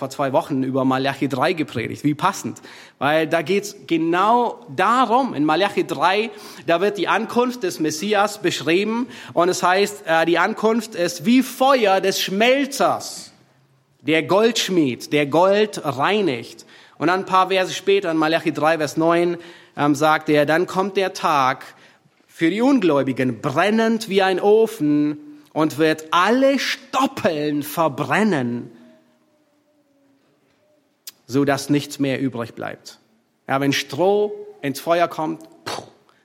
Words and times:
Vor 0.00 0.10
zwei 0.10 0.32
Wochen 0.32 0.62
über 0.62 0.86
Malachi 0.86 1.28
3 1.28 1.52
gepredigt. 1.52 2.04
Wie 2.04 2.14
passend. 2.14 2.62
Weil 2.98 3.26
da 3.26 3.42
geht's 3.42 3.76
genau 3.86 4.58
darum. 4.74 5.34
In 5.34 5.44
Malachi 5.44 5.86
3, 5.86 6.30
da 6.66 6.80
wird 6.80 6.96
die 6.96 7.06
Ankunft 7.06 7.62
des 7.62 7.80
Messias 7.80 8.40
beschrieben. 8.40 9.08
Und 9.34 9.50
es 9.50 9.62
heißt, 9.62 10.04
äh, 10.06 10.24
die 10.24 10.38
Ankunft 10.38 10.94
ist 10.94 11.26
wie 11.26 11.42
Feuer 11.42 12.00
des 12.00 12.18
Schmelzers. 12.18 13.32
Der 14.00 14.22
Goldschmied, 14.22 15.12
der 15.12 15.26
Gold 15.26 15.82
reinigt. 15.84 16.64
Und 16.96 17.08
dann 17.08 17.20
ein 17.20 17.26
paar 17.26 17.48
Verse 17.48 17.74
später, 17.74 18.10
in 18.10 18.16
Malachi 18.16 18.52
3, 18.52 18.78
Vers 18.78 18.96
9, 18.96 19.36
ähm, 19.76 19.94
sagt 19.94 20.30
er, 20.30 20.46
dann 20.46 20.66
kommt 20.66 20.96
der 20.96 21.12
Tag 21.12 21.66
für 22.26 22.48
die 22.48 22.62
Ungläubigen, 22.62 23.42
brennend 23.42 24.08
wie 24.08 24.22
ein 24.22 24.40
Ofen 24.40 25.18
und 25.52 25.76
wird 25.76 26.06
alle 26.10 26.58
Stoppeln 26.58 27.62
verbrennen 27.62 28.70
so 31.30 31.44
dass 31.44 31.70
nichts 31.70 32.00
mehr 32.00 32.20
übrig 32.20 32.54
bleibt. 32.54 32.98
Ja, 33.46 33.60
wenn 33.60 33.72
Stroh 33.72 34.32
ins 34.62 34.80
Feuer 34.80 35.06
kommt, 35.06 35.42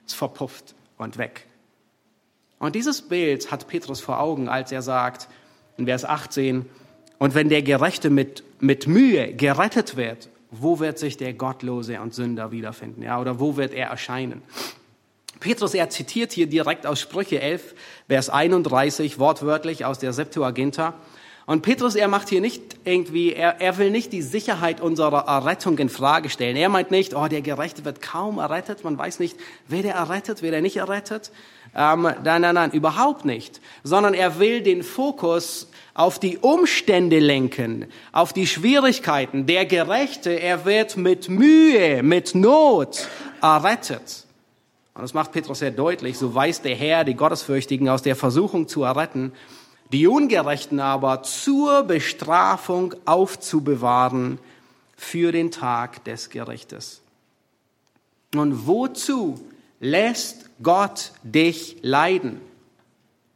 es 0.04 0.14
verpufft 0.14 0.74
und 0.98 1.16
weg. 1.16 1.46
Und 2.58 2.74
dieses 2.74 3.02
Bild 3.02 3.52
hat 3.52 3.68
Petrus 3.68 4.00
vor 4.00 4.18
Augen, 4.18 4.48
als 4.48 4.72
er 4.72 4.82
sagt, 4.82 5.28
in 5.76 5.86
Vers 5.86 6.04
18, 6.04 6.66
und 7.18 7.34
wenn 7.34 7.48
der 7.48 7.62
Gerechte 7.62 8.10
mit, 8.10 8.42
mit 8.58 8.88
Mühe 8.88 9.32
gerettet 9.32 9.96
wird, 9.96 10.28
wo 10.50 10.80
wird 10.80 10.98
sich 10.98 11.16
der 11.16 11.34
Gottlose 11.34 12.00
und 12.00 12.12
Sünder 12.12 12.50
wiederfinden? 12.50 13.02
Ja, 13.02 13.20
oder 13.20 13.38
wo 13.38 13.56
wird 13.56 13.74
er 13.74 13.88
erscheinen? 13.88 14.42
Petrus, 15.38 15.74
er 15.74 15.88
zitiert 15.90 16.32
hier 16.32 16.46
direkt 16.46 16.86
aus 16.86 16.98
Sprüche 16.98 17.40
11, 17.40 17.74
Vers 18.08 18.30
31, 18.30 19.18
wortwörtlich 19.18 19.84
aus 19.84 19.98
der 19.98 20.12
Septuaginta. 20.12 20.94
Und 21.46 21.62
Petrus, 21.62 21.94
er 21.94 22.08
macht 22.08 22.28
hier 22.28 22.40
nicht 22.40 22.76
irgendwie, 22.84 23.32
er, 23.32 23.60
er 23.60 23.78
will 23.78 23.92
nicht 23.92 24.12
die 24.12 24.22
Sicherheit 24.22 24.80
unserer 24.80 25.28
Errettung 25.28 25.78
in 25.78 25.88
Frage 25.88 26.28
stellen. 26.28 26.56
Er 26.56 26.68
meint 26.68 26.90
nicht, 26.90 27.14
oh, 27.14 27.28
der 27.28 27.40
Gerechte 27.40 27.84
wird 27.84 28.02
kaum 28.02 28.38
errettet. 28.38 28.82
Man 28.82 28.98
weiß 28.98 29.20
nicht, 29.20 29.36
wer 29.68 29.82
der 29.82 29.94
errettet, 29.94 30.42
wer 30.42 30.50
der 30.50 30.60
nicht 30.60 30.76
errettet. 30.76 31.30
Ähm, 31.72 32.02
nein, 32.02 32.40
nein, 32.42 32.54
nein, 32.56 32.72
überhaupt 32.72 33.24
nicht. 33.24 33.60
Sondern 33.84 34.12
er 34.12 34.40
will 34.40 34.60
den 34.60 34.82
Fokus 34.82 35.68
auf 35.94 36.18
die 36.18 36.38
Umstände 36.38 37.20
lenken, 37.20 37.86
auf 38.10 38.32
die 38.32 38.48
Schwierigkeiten. 38.48 39.46
Der 39.46 39.66
Gerechte, 39.66 40.30
er 40.30 40.64
wird 40.64 40.96
mit 40.96 41.28
Mühe, 41.28 42.02
mit 42.02 42.34
Not 42.34 43.06
errettet. 43.40 44.24
Und 44.94 45.02
das 45.02 45.14
macht 45.14 45.30
Petrus 45.30 45.60
sehr 45.60 45.70
deutlich. 45.70 46.18
So 46.18 46.34
weiß 46.34 46.62
der 46.62 46.74
Herr 46.74 47.04
die 47.04 47.14
Gottesfürchtigen 47.14 47.88
aus 47.88 48.02
der 48.02 48.16
Versuchung 48.16 48.66
zu 48.66 48.82
erretten 48.82 49.30
die 49.92 50.06
Ungerechten 50.06 50.80
aber 50.80 51.22
zur 51.22 51.84
Bestrafung 51.84 52.94
aufzubewahren 53.04 54.38
für 54.96 55.32
den 55.32 55.50
Tag 55.50 56.04
des 56.04 56.30
Gerichtes. 56.30 57.02
Und 58.34 58.66
wozu 58.66 59.40
lässt 59.80 60.50
Gott 60.62 61.12
dich 61.22 61.76
leiden? 61.82 62.40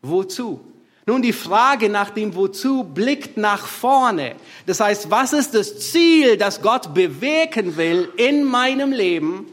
Wozu? 0.03 0.61
Nun, 1.07 1.23
die 1.23 1.33
Frage 1.33 1.89
nach 1.89 2.11
dem 2.11 2.35
Wozu 2.35 2.85
blickt 2.85 3.37
nach 3.37 3.67
vorne. 3.67 4.37
Das 4.67 4.81
heißt, 4.81 5.11
was 5.11 5.33
ist 5.33 5.55
das 5.55 5.91
Ziel, 5.91 6.37
das 6.37 6.63
Gott 6.63 6.95
bewirken 6.95 7.77
will 7.77 8.11
in 8.17 8.45
meinem 8.45 8.93
Leben 8.93 9.47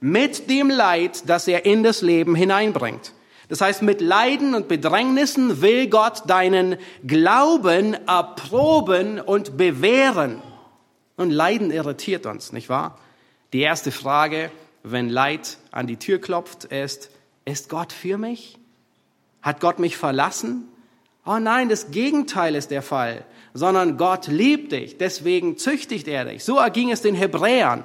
mit 0.00 0.50
dem 0.50 0.70
Leid, 0.70 1.28
das 1.28 1.46
er 1.46 1.66
in 1.66 1.82
das 1.82 2.02
Leben 2.02 2.34
hineinbringt? 2.34 3.12
Das 3.54 3.60
heißt, 3.60 3.82
mit 3.82 4.00
Leiden 4.00 4.56
und 4.56 4.66
Bedrängnissen 4.66 5.62
will 5.62 5.88
Gott 5.88 6.28
deinen 6.28 6.76
Glauben 7.06 7.94
erproben 7.94 9.20
und 9.20 9.56
bewähren. 9.56 10.42
Und 11.16 11.30
Leiden 11.30 11.70
irritiert 11.70 12.26
uns, 12.26 12.52
nicht 12.52 12.68
wahr? 12.68 12.98
Die 13.52 13.60
erste 13.60 13.92
Frage, 13.92 14.50
wenn 14.82 15.08
Leid 15.08 15.58
an 15.70 15.86
die 15.86 15.98
Tür 15.98 16.20
klopft, 16.20 16.64
ist, 16.64 17.10
ist 17.44 17.68
Gott 17.68 17.92
für 17.92 18.18
mich? 18.18 18.58
Hat 19.40 19.60
Gott 19.60 19.78
mich 19.78 19.96
verlassen? 19.96 20.66
Oh 21.24 21.38
nein, 21.38 21.68
das 21.68 21.92
Gegenteil 21.92 22.56
ist 22.56 22.72
der 22.72 22.82
Fall, 22.82 23.24
sondern 23.52 23.96
Gott 23.96 24.26
liebt 24.26 24.72
dich, 24.72 24.98
deswegen 24.98 25.58
züchtigt 25.58 26.08
er 26.08 26.24
dich. 26.24 26.42
So 26.42 26.58
erging 26.58 26.90
es 26.90 27.02
den 27.02 27.14
Hebräern. 27.14 27.84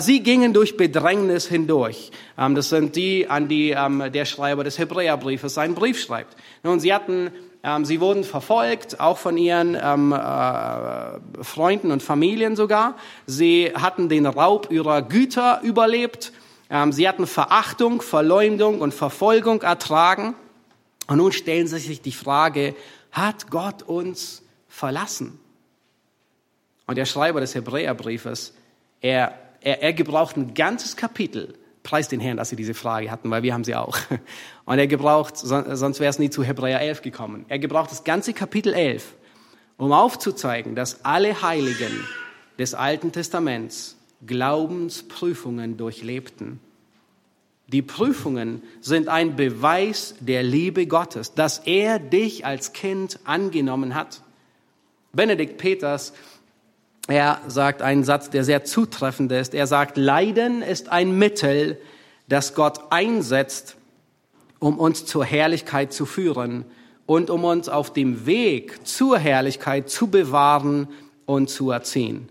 Sie 0.00 0.20
gingen 0.20 0.52
durch 0.52 0.76
Bedrängnis 0.76 1.46
hindurch. 1.46 2.10
Ähm, 2.36 2.56
das 2.56 2.70
sind 2.70 2.96
die, 2.96 3.28
an 3.28 3.46
die 3.46 3.70
ähm, 3.70 4.10
der 4.12 4.24
Schreiber 4.24 4.64
des 4.64 4.78
Hebräerbriefes 4.78 5.54
seinen 5.54 5.76
Brief 5.76 6.00
schreibt. 6.00 6.36
Nun, 6.64 6.80
sie 6.80 6.92
hatten, 6.92 7.30
ähm, 7.62 7.84
sie 7.84 8.00
wurden 8.00 8.24
verfolgt, 8.24 8.98
auch 8.98 9.16
von 9.16 9.38
ihren 9.38 9.76
äh, 9.76 11.44
Freunden 11.44 11.92
und 11.92 12.02
Familien 12.02 12.56
sogar. 12.56 12.96
Sie 13.26 13.72
hatten 13.74 14.08
den 14.08 14.26
Raub 14.26 14.72
ihrer 14.72 15.02
Güter 15.02 15.60
überlebt. 15.62 16.32
Sie 16.90 17.08
hatten 17.08 17.28
Verachtung, 17.28 18.02
Verleumdung 18.02 18.80
und 18.80 18.92
Verfolgung 18.92 19.62
ertragen. 19.62 20.34
Und 21.06 21.18
nun 21.18 21.30
stellen 21.30 21.68
sie 21.68 21.78
sich 21.78 22.02
die 22.02 22.10
Frage, 22.10 22.74
hat 23.12 23.52
Gott 23.52 23.84
uns 23.84 24.42
verlassen? 24.66 25.38
Und 26.88 26.98
der 26.98 27.04
Schreiber 27.04 27.40
des 27.40 27.54
Hebräerbriefes, 27.54 28.52
er 29.00 29.38
er, 29.60 29.82
er 29.82 29.92
gebraucht 29.92 30.36
ein 30.36 30.54
ganzes 30.54 30.96
Kapitel. 30.96 31.54
Preis 31.82 32.08
den 32.08 32.20
Herrn, 32.20 32.36
dass 32.36 32.48
Sie 32.48 32.56
diese 32.56 32.74
Frage 32.74 33.10
hatten, 33.10 33.30
weil 33.30 33.42
wir 33.44 33.54
haben 33.54 33.62
sie 33.62 33.76
auch. 33.76 33.96
Und 34.64 34.78
er 34.78 34.88
gebraucht, 34.88 35.36
sonst 35.36 36.00
wäre 36.00 36.10
es 36.10 36.18
nie 36.18 36.30
zu 36.30 36.42
Hebräer 36.42 36.80
11 36.80 37.02
gekommen. 37.02 37.44
Er 37.48 37.60
gebraucht 37.60 37.92
das 37.92 38.02
ganze 38.02 38.32
Kapitel 38.32 38.74
11, 38.74 39.14
um 39.76 39.92
aufzuzeigen, 39.92 40.74
dass 40.74 41.04
alle 41.04 41.42
Heiligen 41.42 42.04
des 42.58 42.74
Alten 42.74 43.12
Testaments 43.12 43.96
Glaubensprüfungen 44.26 45.76
durchlebten. 45.76 46.60
Die 47.68 47.82
Prüfungen 47.82 48.62
sind 48.80 49.08
ein 49.08 49.36
Beweis 49.36 50.14
der 50.20 50.42
Liebe 50.42 50.86
Gottes, 50.86 51.34
dass 51.34 51.58
er 51.58 51.98
dich 51.98 52.46
als 52.46 52.72
Kind 52.72 53.18
angenommen 53.24 53.94
hat. 53.94 54.22
Benedikt 55.12 55.58
Peters 55.58 56.12
er 57.08 57.40
sagt 57.46 57.82
einen 57.82 58.04
Satz, 58.04 58.30
der 58.30 58.44
sehr 58.44 58.64
zutreffend 58.64 59.30
ist. 59.30 59.54
Er 59.54 59.66
sagt, 59.66 59.96
Leiden 59.96 60.62
ist 60.62 60.88
ein 60.88 61.16
Mittel, 61.16 61.78
das 62.28 62.54
Gott 62.54 62.80
einsetzt, 62.90 63.76
um 64.58 64.78
uns 64.78 65.06
zur 65.06 65.24
Herrlichkeit 65.24 65.92
zu 65.92 66.06
führen 66.06 66.64
und 67.06 67.30
um 67.30 67.44
uns 67.44 67.68
auf 67.68 67.92
dem 67.92 68.26
Weg 68.26 68.86
zur 68.86 69.18
Herrlichkeit 69.18 69.88
zu 69.88 70.08
bewahren 70.08 70.88
und 71.24 71.48
zu 71.48 71.70
erziehen. 71.70 72.28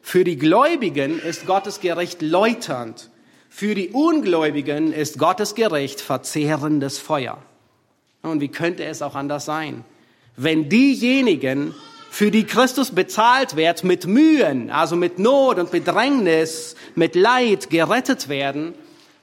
Für 0.00 0.24
die 0.24 0.38
Gläubigen 0.38 1.18
ist 1.18 1.46
Gottes 1.46 1.80
Gericht 1.80 2.22
läuternd. 2.22 3.10
Für 3.50 3.74
die 3.74 3.90
Ungläubigen 3.90 4.92
ist 4.94 5.18
Gottes 5.18 5.54
Gericht 5.54 6.00
verzehrendes 6.00 6.98
Feuer. 6.98 7.38
Und 8.22 8.40
wie 8.40 8.48
könnte 8.48 8.84
es 8.84 9.02
auch 9.02 9.14
anders 9.14 9.44
sein? 9.44 9.84
Wenn 10.36 10.70
diejenigen, 10.70 11.74
für 12.10 12.30
die 12.30 12.44
Christus 12.44 12.90
bezahlt 12.90 13.56
wird, 13.56 13.84
mit 13.84 14.06
Mühen, 14.06 14.70
also 14.70 14.96
mit 14.96 15.18
Not 15.18 15.58
und 15.58 15.70
Bedrängnis, 15.70 16.74
mit 16.94 17.14
Leid 17.14 17.70
gerettet 17.70 18.28
werden, 18.28 18.74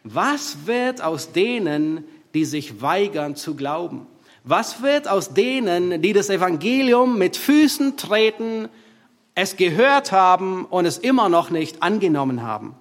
was 0.04 0.66
wird 0.66 1.02
aus 1.02 1.32
denen, 1.32 2.04
die 2.34 2.46
sich 2.46 2.82
weigern 2.82 3.36
zu 3.36 3.56
glauben? 3.56 4.06
Was 4.44 4.84
wird 4.84 5.08
aus 5.08 5.34
denen, 5.34 6.04
die 6.04 6.14
das 6.14 6.30
Evangelium 6.30 7.18
mit 7.18 7.36
Füßen 7.36 7.98
treten, 7.98 8.70
es 9.34 9.58
gehört 9.58 10.12
haben 10.12 10.66
und 10.66 10.86
es 10.86 11.00
immer 11.00 11.30
noch 11.30 11.50
nicht 11.50 11.82
angenommen 11.82 12.44
haben? 12.44 12.76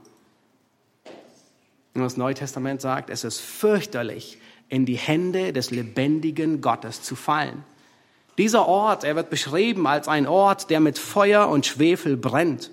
Und 1.95 2.03
das 2.03 2.19
Neue 2.19 2.35
Testament 2.35 2.83
sagt, 2.83 3.09
es 3.09 3.25
ist 3.25 3.41
fürchterlich, 3.41 4.39
in 4.69 4.85
die 4.85 4.97
Hände 4.97 5.53
des 5.53 5.71
lebendigen 5.71 6.61
Gottes 6.61 7.03
zu 7.03 7.17
fallen. 7.17 7.65
Dieser 8.39 8.67
Ort, 8.67 9.05
er 9.05 9.17
wird 9.17 9.31
beschrieben 9.31 9.87
als 9.87 10.09
ein 10.09 10.27
Ort, 10.27 10.71
der 10.71 10.81
mit 10.81 10.99
Feuer 10.99 11.49
und 11.49 11.67
Schwefel 11.67 12.17
brennt. 12.17 12.71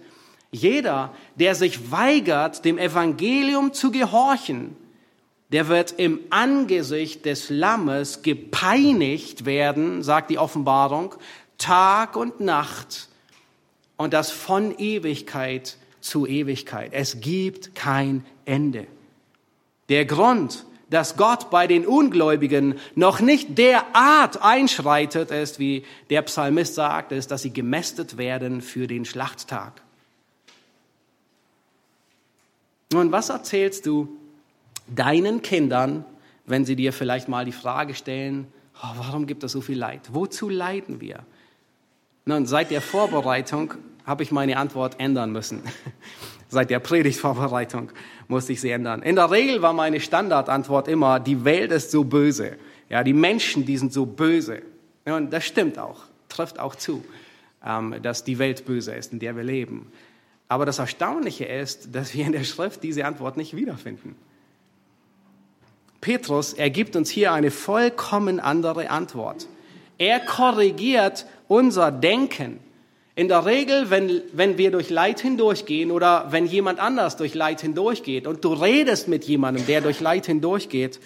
Jeder, 0.52 1.14
der 1.36 1.56
sich 1.56 1.92
weigert, 1.92 2.66
dem 2.66 2.78
Evangelium 2.78 3.74
zu 3.74 3.92
gehorchen, 3.92 4.76
der 5.52 5.68
wird 5.68 5.94
im 5.98 6.20
Angesicht 6.30 7.26
des 7.26 7.50
Lammes 7.50 8.22
gepeinigt 8.22 9.46
werden, 9.46 10.02
sagt 10.02 10.30
die 10.30 10.38
Offenbarung, 10.38 11.16
Tag 11.58 12.16
und 12.16 12.40
Nacht 12.40 13.10
und 13.98 14.14
das 14.14 14.32
von 14.32 14.78
Ewigkeit 14.78 15.78
zu 16.00 16.26
Ewigkeit. 16.26 16.92
Es 16.94 17.22
gibt 17.22 17.76
kein 17.76 18.26
Ende. 18.46 18.88
Der 19.90 20.06
Grund, 20.06 20.66
dass 20.92 21.16
Gott 21.16 21.50
bei 21.50 21.68
den 21.68 21.88
Ungläubigen 21.88 22.76
noch 22.96 23.22
nicht 23.22 23.58
derart 23.58 24.44
einschreitet 24.44 25.32
ist, 25.32 25.58
wie 25.58 25.86
der 26.10 26.22
Psalmist 26.22 26.76
sagt, 26.76 27.14
ist, 27.14 27.32
dass 27.32 27.42
sie 27.42 27.54
gemästet 27.54 28.18
werden 28.18 28.62
für 28.62 28.88
den 28.88 29.06
Schlachttag. 29.06 29.82
Nun, 32.92 33.14
was 33.14 33.30
erzählst 33.30 33.86
du 33.86 34.10
deinen 34.94 35.42
Kindern, 35.42 36.04
wenn 36.46 36.66
sie 36.66 36.76
dir 36.76 36.92
vielleicht 36.92 37.30
mal 37.30 37.46
die 37.46 37.54
Frage 37.54 37.96
stellen, 37.96 38.48
oh, 38.84 38.90
warum 38.98 39.28
gibt 39.28 39.46
es 39.46 39.54
so 39.54 39.62
viel 39.62 39.80
Leid? 39.80 40.02
Wozu 40.12 40.50
leiden 40.50 41.00
wir? 41.00 41.20
Nun, 42.26 42.46
seit 42.46 42.70
der 42.70 42.82
Vorbereitung 42.82 43.76
habe 44.06 44.24
ich 44.24 44.32
meine 44.32 44.58
Antwort 44.58 45.00
ändern 45.00 45.32
müssen. 45.32 45.62
seit 46.52 46.70
der 46.70 46.80
Predigtvorbereitung 46.80 47.92
musste 48.28 48.54
ich 48.54 48.62
sie 48.62 48.72
ändern. 48.72 49.02
In 49.02 49.16
der 49.16 49.32
Regel 49.32 49.62
war 49.62 49.74
meine 49.74 50.00
Standardantwort 50.00 50.88
immer, 50.88 51.20
die 51.20 51.44
Welt 51.46 51.72
ist 51.72 51.92
so 51.92 52.04
böse. 52.04 52.58
Ja, 52.90 53.04
die 53.04 53.14
Menschen, 53.14 53.66
die 53.66 53.78
sind 53.78 53.94
so 53.94 54.06
böse. 54.06 54.62
Und 55.06 55.32
das 55.32 55.46
stimmt 55.46 55.80
auch, 55.80 56.04
trifft 56.30 56.60
auch 56.60 56.76
zu, 56.76 57.04
ähm, 57.66 57.96
dass 58.04 58.24
die 58.24 58.38
Welt 58.38 58.66
böse 58.66 58.94
ist, 58.94 59.14
in 59.14 59.20
der 59.20 59.36
wir 59.36 59.44
leben. 59.44 59.92
Aber 60.50 60.66
das 60.66 60.80
Erstaunliche 60.80 61.46
ist, 61.46 61.96
dass 61.96 62.14
wir 62.14 62.26
in 62.26 62.34
der 62.34 62.44
Schrift 62.44 62.84
diese 62.84 63.06
Antwort 63.06 63.38
nicht 63.38 63.56
wiederfinden. 63.56 64.16
Petrus, 66.02 66.52
er 66.54 66.70
gibt 66.70 66.96
uns 66.96 67.10
hier 67.10 67.32
eine 67.32 67.52
vollkommen 67.52 68.40
andere 68.40 68.90
Antwort. 68.90 69.48
Er 69.98 70.20
korrigiert 70.20 71.26
unser 71.48 71.92
Denken. 71.92 72.60
In 73.22 73.28
der 73.28 73.46
Regel, 73.46 73.92
wenn, 73.92 74.24
wenn 74.34 74.58
wir 74.58 74.72
durch 74.72 74.90
Leid 74.90 75.20
hindurchgehen 75.20 75.92
oder 75.92 76.32
wenn 76.32 76.48
jemand 76.48 76.80
anders 76.80 77.18
durch 77.18 77.36
Leid 77.36 77.62
hindurchgeht 77.62 78.26
und 78.26 78.44
du 78.44 78.52
redest 78.52 79.08
mit 79.08 79.26
jemandem, 79.26 79.68
der 79.68 79.82
durch 79.82 80.00
Leid 80.00 80.26
hindurchgeht, 80.26 81.00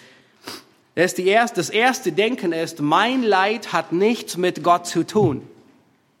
das, 0.94 1.12
die 1.12 1.26
erste, 1.26 1.56
das 1.56 1.68
erste 1.68 2.12
Denken 2.12 2.52
ist, 2.52 2.80
mein 2.80 3.22
Leid 3.22 3.74
hat 3.74 3.92
nichts 3.92 4.38
mit 4.38 4.62
Gott 4.62 4.86
zu 4.86 5.02
tun. 5.02 5.46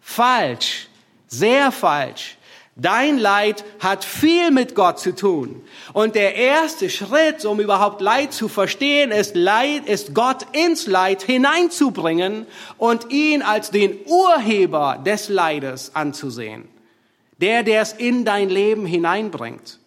Falsch, 0.02 0.88
sehr 1.28 1.72
falsch. 1.72 2.36
Dein 2.78 3.16
Leid 3.16 3.64
hat 3.78 4.04
viel 4.04 4.50
mit 4.50 4.74
Gott 4.74 4.98
zu 4.98 5.14
tun. 5.14 5.62
Und 5.94 6.14
der 6.14 6.34
erste 6.34 6.90
Schritt, 6.90 7.46
um 7.46 7.58
überhaupt 7.58 8.02
Leid 8.02 8.34
zu 8.34 8.48
verstehen, 8.48 9.12
ist 9.12 9.34
Leid, 9.34 9.86
ist 9.86 10.12
Gott 10.12 10.46
ins 10.52 10.86
Leid 10.86 11.22
hineinzubringen 11.22 12.46
und 12.76 13.10
ihn 13.10 13.40
als 13.40 13.70
den 13.70 13.98
Urheber 14.04 15.02
des 15.02 15.30
Leides 15.30 15.92
anzusehen. 15.94 16.68
Der, 17.40 17.62
der 17.62 17.80
es 17.80 17.94
in 17.94 18.26
dein 18.26 18.50
Leben 18.50 18.84
hineinbringt. 18.84 19.78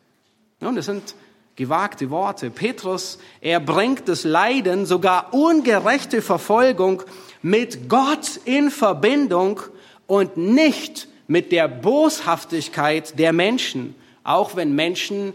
Nun, 0.60 0.76
das 0.76 0.86
sind 0.86 1.14
gewagte 1.56 2.10
Worte. 2.10 2.50
Petrus, 2.50 3.20
er 3.40 3.60
bringt 3.60 4.10
das 4.10 4.24
Leiden, 4.24 4.88
sogar 4.88 5.32
ungerechte 5.34 6.24
Verfolgung 6.24 7.04
mit 7.44 7.88
Gott 7.88 8.40
in 8.46 8.72
Verbindung 8.72 9.60
und 10.08 10.38
nicht 10.38 11.09
mit 11.30 11.52
der 11.54 11.68
Boshaftigkeit 11.68 13.18
der 13.18 13.32
Menschen, 13.32 13.96
auch 14.24 14.56
wenn 14.56 14.74
Menschen 14.76 15.32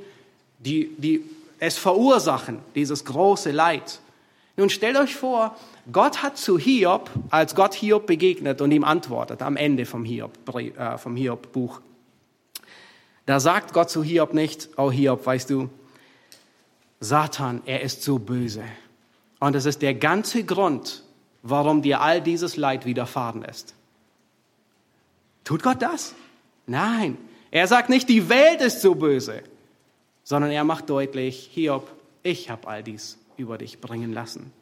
die, 0.58 0.90
die 0.98 1.22
es 1.60 1.78
verursachen, 1.78 2.58
dieses 2.74 3.04
große 3.04 3.52
Leid. 3.52 4.00
Nun 4.56 4.70
stellt 4.70 4.96
euch 4.96 5.14
vor, 5.14 5.56
Gott 5.92 6.22
hat 6.22 6.36
zu 6.36 6.58
Hiob, 6.58 7.10
als 7.30 7.54
Gott 7.54 7.74
Hiob 7.74 8.06
begegnet 8.06 8.60
und 8.60 8.72
ihm 8.72 8.84
antwortet 8.84 9.40
am 9.40 9.56
Ende 9.56 9.86
vom 9.86 10.04
Hiob, 10.04 10.32
äh, 10.54 10.98
Hiob 11.14 11.52
da 13.26 13.40
sagt 13.40 13.72
Gott 13.72 13.88
zu 13.88 14.02
Hiob 14.02 14.34
nicht, 14.34 14.68
oh 14.76 14.90
Hiob, 14.90 15.24
weißt 15.24 15.48
du, 15.48 15.70
Satan, 17.00 17.62
er 17.66 17.82
ist 17.82 18.02
so 18.02 18.18
böse. 18.18 18.64
Und 19.38 19.54
es 19.54 19.64
ist 19.64 19.80
der 19.80 19.94
ganze 19.94 20.44
Grund, 20.44 21.04
warum 21.42 21.82
dir 21.82 22.00
all 22.00 22.20
dieses 22.20 22.56
Leid 22.56 22.84
widerfahren 22.84 23.42
ist. 23.44 23.74
Tut 25.44 25.62
Gott 25.62 25.80
das? 25.82 26.14
Nein. 26.66 27.18
Er 27.50 27.66
sagt 27.66 27.88
nicht, 27.88 28.08
die 28.08 28.28
Welt 28.28 28.60
ist 28.60 28.80
so 28.80 28.94
böse, 28.94 29.42
sondern 30.24 30.50
er 30.50 30.64
macht 30.64 30.90
deutlich, 30.90 31.50
Hiob, 31.52 31.88
ich 32.22 32.50
habe 32.50 32.66
all 32.66 32.82
dies 32.82 33.18
über 33.36 33.58
dich 33.58 33.80
bringen 33.80 34.12
lassen. 34.12 34.52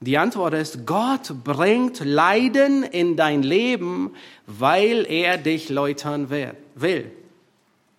Die 0.00 0.16
Antwort 0.16 0.54
ist, 0.54 0.86
Gott 0.86 1.34
bringt 1.42 2.00
Leiden 2.04 2.84
in 2.84 3.16
dein 3.16 3.42
Leben, 3.42 4.14
weil 4.46 5.04
er 5.10 5.38
dich 5.38 5.68
läutern 5.68 6.30
will. 6.30 7.10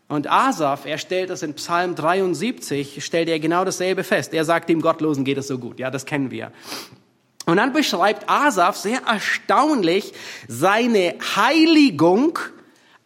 Und 0.08 0.32
Asaf, 0.32 0.86
er 0.86 0.98
stellt 0.98 1.30
es 1.30 1.44
in 1.44 1.54
Psalm 1.56 1.96
73, 1.96 3.04
stellt 3.04 3.28
er 3.28 3.40
genau 3.40 3.66
dasselbe 3.66 4.04
fest. 4.04 4.34
Er 4.34 4.46
sagt, 4.46 4.70
dem 4.70 4.82
Gottlosen 4.82 5.26
geht 5.26 5.38
es 5.38 5.48
so 5.48 5.60
gut. 5.60 5.78
Ja, 5.78 5.92
das 5.92 6.06
kennen 6.06 6.32
wir. 6.32 6.52
Und 7.50 7.58
dann 7.58 7.74
beschreibt 7.74 8.30
Asaf 8.30 8.78
sehr 8.78 9.02
erstaunlich 9.08 10.14
seine 10.48 11.16
Heiligung 11.36 12.38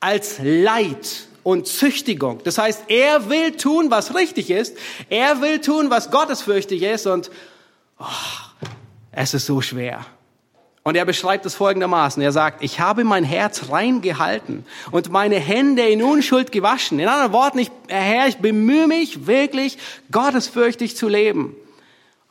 als 0.02 0.40
Leid 0.44 1.28
und 1.44 1.66
Züchtigung. 1.66 2.42
Das 2.44 2.58
heißt, 2.58 2.84
er 2.90 3.30
will 3.30 3.54
tun, 3.54 3.90
was 3.90 4.16
richtig 4.16 4.52
ist. 4.52 4.78
Er 5.10 5.40
will 5.40 5.62
tun, 5.62 5.90
was 5.90 6.12
gottesfürchtig 6.12 6.84
ist. 6.84 7.08
Und 7.08 7.32
oh, 8.00 8.06
es 9.14 9.34
ist 9.34 9.46
so 9.46 9.62
schwer. 9.62 10.06
Und 10.84 10.98
er 10.98 11.06
beschreibt 11.06 11.46
es 11.46 11.56
folgendermaßen. 11.56 12.22
Er 12.22 12.34
sagt, 12.34 12.64
ich 12.64 12.82
habe 12.82 13.06
mein 13.06 13.24
Herz 13.24 13.70
rein 13.70 14.02
gehalten 14.02 14.66
und 14.92 15.10
meine 15.10 15.40
Hände 15.40 15.84
in 15.84 16.04
Unschuld 16.04 16.52
gewaschen. 16.52 17.00
In 17.00 17.08
anderen 17.08 17.32
Worten, 17.32 17.60
ich, 17.60 17.72
Herr, 17.88 18.28
ich 18.28 18.40
bemühe 18.40 18.88
mich 18.88 19.26
wirklich, 19.26 19.78
gottesfürchtig 20.12 20.98
zu 20.98 21.08
leben. 21.08 21.56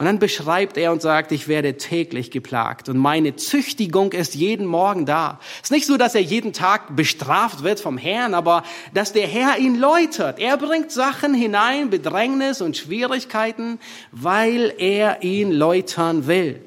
Und 0.03 0.07
dann 0.07 0.19
beschreibt 0.19 0.77
er 0.79 0.91
und 0.91 1.01
sagt, 1.01 1.31
ich 1.31 1.47
werde 1.47 1.77
täglich 1.77 2.33
geplagt 2.33 2.89
und 2.89 2.99
meine 2.99 3.37
Züchtigung 3.37 4.11
ist 4.11 4.35
jeden 4.35 4.67
Morgen 4.67 5.07
da. 5.07 5.39
Es 5.59 5.67
ist 5.67 5.71
nicht 5.71 5.87
so, 5.87 5.97
dass 5.97 6.17
er 6.17 6.21
jeden 6.21 6.53
Tag 6.53 6.97
bestraft 6.97 7.63
wird 7.63 7.79
vom 7.79 7.99
Herrn, 7.99 8.35
aber 8.35 8.65
dass 8.93 9.13
der 9.13 9.29
Herr 9.29 9.59
ihn 9.59 9.79
läutert. 9.79 10.41
Er 10.41 10.57
bringt 10.57 10.91
Sachen 10.91 11.35
hinein, 11.35 11.89
Bedrängnis 11.89 12.61
und 12.61 12.77
Schwierigkeiten, 12.77 13.79
weil 14.11 14.75
er 14.77 15.23
ihn 15.23 15.53
läutern 15.53 16.27
will. 16.27 16.61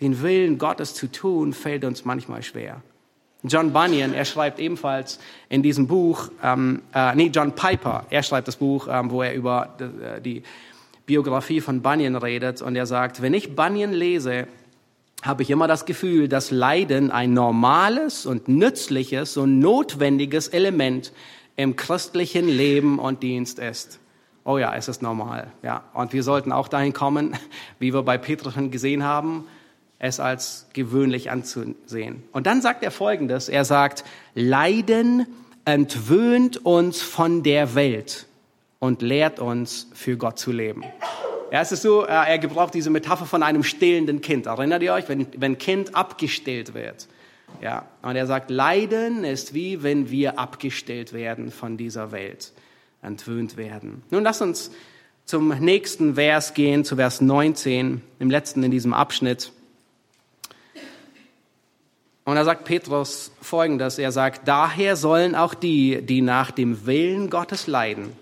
Den 0.00 0.22
Willen 0.22 0.58
Gottes 0.58 0.94
zu 0.94 1.10
tun, 1.10 1.52
fällt 1.52 1.84
uns 1.84 2.04
manchmal 2.04 2.44
schwer. 2.44 2.82
John 3.42 3.72
Bunyan, 3.72 4.14
er 4.14 4.24
schreibt 4.24 4.60
ebenfalls 4.60 5.18
in 5.48 5.64
diesem 5.64 5.88
Buch, 5.88 6.30
ähm, 6.40 6.82
äh, 6.94 7.16
nee, 7.16 7.32
John 7.34 7.52
Piper, 7.52 8.04
er 8.10 8.22
schreibt 8.22 8.46
das 8.46 8.56
Buch, 8.56 8.86
ähm, 8.88 9.10
wo 9.10 9.22
er 9.22 9.34
über 9.34 9.76
äh, 9.80 10.20
die 10.20 10.42
Biografie 11.08 11.62
von 11.62 11.80
Bunyan 11.80 12.16
redet 12.16 12.60
und 12.60 12.76
er 12.76 12.84
sagt, 12.84 13.22
wenn 13.22 13.32
ich 13.32 13.56
Bunyan 13.56 13.94
lese, 13.94 14.46
habe 15.22 15.42
ich 15.42 15.48
immer 15.48 15.66
das 15.66 15.86
Gefühl, 15.86 16.28
dass 16.28 16.50
Leiden 16.50 17.10
ein 17.10 17.32
normales 17.32 18.26
und 18.26 18.46
nützliches 18.46 19.38
und 19.38 19.58
notwendiges 19.58 20.48
Element 20.48 21.14
im 21.56 21.76
christlichen 21.76 22.46
Leben 22.46 22.98
und 22.98 23.22
Dienst 23.22 23.58
ist. 23.58 24.00
Oh 24.44 24.58
ja, 24.58 24.74
es 24.74 24.88
ist 24.88 25.00
normal. 25.00 25.50
Ja, 25.62 25.84
und 25.94 26.12
wir 26.12 26.22
sollten 26.22 26.52
auch 26.52 26.68
dahin 26.68 26.92
kommen, 26.92 27.34
wie 27.78 27.94
wir 27.94 28.02
bei 28.02 28.18
Petrus 28.18 28.52
gesehen 28.70 29.02
haben, 29.02 29.46
es 29.98 30.20
als 30.20 30.68
gewöhnlich 30.74 31.30
anzusehen. 31.30 32.22
Und 32.32 32.46
dann 32.46 32.60
sagt 32.60 32.84
er 32.84 32.90
Folgendes. 32.90 33.48
Er 33.48 33.64
sagt, 33.64 34.04
Leiden 34.34 35.26
entwöhnt 35.64 36.66
uns 36.66 37.00
von 37.00 37.42
der 37.42 37.74
Welt 37.74 38.27
und 38.78 39.02
lehrt 39.02 39.40
uns, 39.40 39.88
für 39.92 40.16
Gott 40.16 40.38
zu 40.38 40.52
leben. 40.52 40.84
Ja, 41.50 41.62
es 41.62 41.72
ist 41.72 41.82
so, 41.82 42.04
äh, 42.04 42.10
er 42.10 42.38
gebraucht 42.38 42.74
diese 42.74 42.90
Metapher 42.90 43.26
von 43.26 43.42
einem 43.42 43.62
stillenden 43.62 44.20
Kind. 44.20 44.46
Erinnert 44.46 44.82
ihr 44.82 44.92
euch, 44.92 45.08
wenn, 45.08 45.26
wenn 45.36 45.58
Kind 45.58 45.94
abgestillt 45.94 46.74
wird? 46.74 47.08
Ja, 47.62 47.88
und 48.02 48.14
er 48.16 48.26
sagt, 48.26 48.50
Leiden 48.50 49.24
ist 49.24 49.54
wie 49.54 49.82
wenn 49.82 50.10
wir 50.10 50.38
abgestillt 50.38 51.12
werden 51.12 51.50
von 51.50 51.76
dieser 51.76 52.12
Welt, 52.12 52.52
entwöhnt 53.02 53.56
werden. 53.56 54.02
Nun 54.10 54.22
lass 54.22 54.42
uns 54.42 54.70
zum 55.24 55.48
nächsten 55.48 56.14
Vers 56.14 56.54
gehen, 56.54 56.84
zu 56.84 56.96
Vers 56.96 57.20
19, 57.20 58.02
im 58.18 58.30
letzten 58.30 58.62
in 58.62 58.70
diesem 58.70 58.92
Abschnitt. 58.92 59.52
Und 62.24 62.36
da 62.36 62.44
sagt 62.44 62.64
Petrus 62.64 63.32
folgendes, 63.40 63.98
er 63.98 64.12
sagt, 64.12 64.46
daher 64.46 64.96
sollen 64.96 65.34
auch 65.34 65.54
die, 65.54 66.02
die 66.02 66.20
nach 66.20 66.50
dem 66.50 66.86
Willen 66.86 67.30
Gottes 67.30 67.66
leiden, 67.66 68.12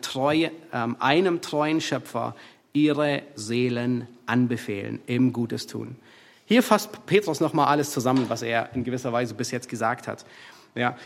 treu, 0.00 0.48
ähm, 0.72 0.96
einem 1.00 1.40
treuen 1.40 1.80
Schöpfer 1.80 2.34
ihre 2.72 3.22
Seelen 3.34 4.06
anbefehlen 4.26 5.00
im 5.06 5.32
Gutes 5.32 5.66
tun. 5.66 5.96
Hier 6.46 6.62
fasst 6.62 7.04
Petrus 7.06 7.40
nochmal 7.40 7.66
alles 7.66 7.90
zusammen, 7.90 8.26
was 8.28 8.42
er 8.42 8.70
in 8.74 8.84
gewisser 8.84 9.12
Weise 9.12 9.34
bis 9.34 9.50
jetzt 9.50 9.68
gesagt 9.68 10.08
hat. 10.08 10.24
Ja. 10.74 10.96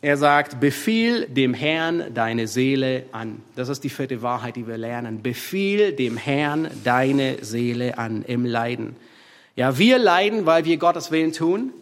Er 0.00 0.16
sagt, 0.16 0.58
befiehl 0.58 1.26
dem 1.28 1.54
Herrn 1.54 2.12
deine 2.12 2.48
Seele 2.48 3.04
an. 3.12 3.42
Das 3.54 3.68
ist 3.68 3.84
die 3.84 3.88
vierte 3.88 4.20
Wahrheit, 4.22 4.56
die 4.56 4.66
wir 4.66 4.78
lernen. 4.78 5.22
Befiehl 5.22 5.92
dem 5.92 6.16
Herrn 6.16 6.68
deine 6.82 7.44
Seele 7.44 7.98
an 7.98 8.24
im 8.24 8.44
Leiden. 8.44 8.96
Ja, 9.54 9.78
wir 9.78 9.98
leiden, 9.98 10.46
weil 10.46 10.64
wir 10.64 10.76
Gottes 10.78 11.10
Willen 11.10 11.32
tun. 11.32 11.72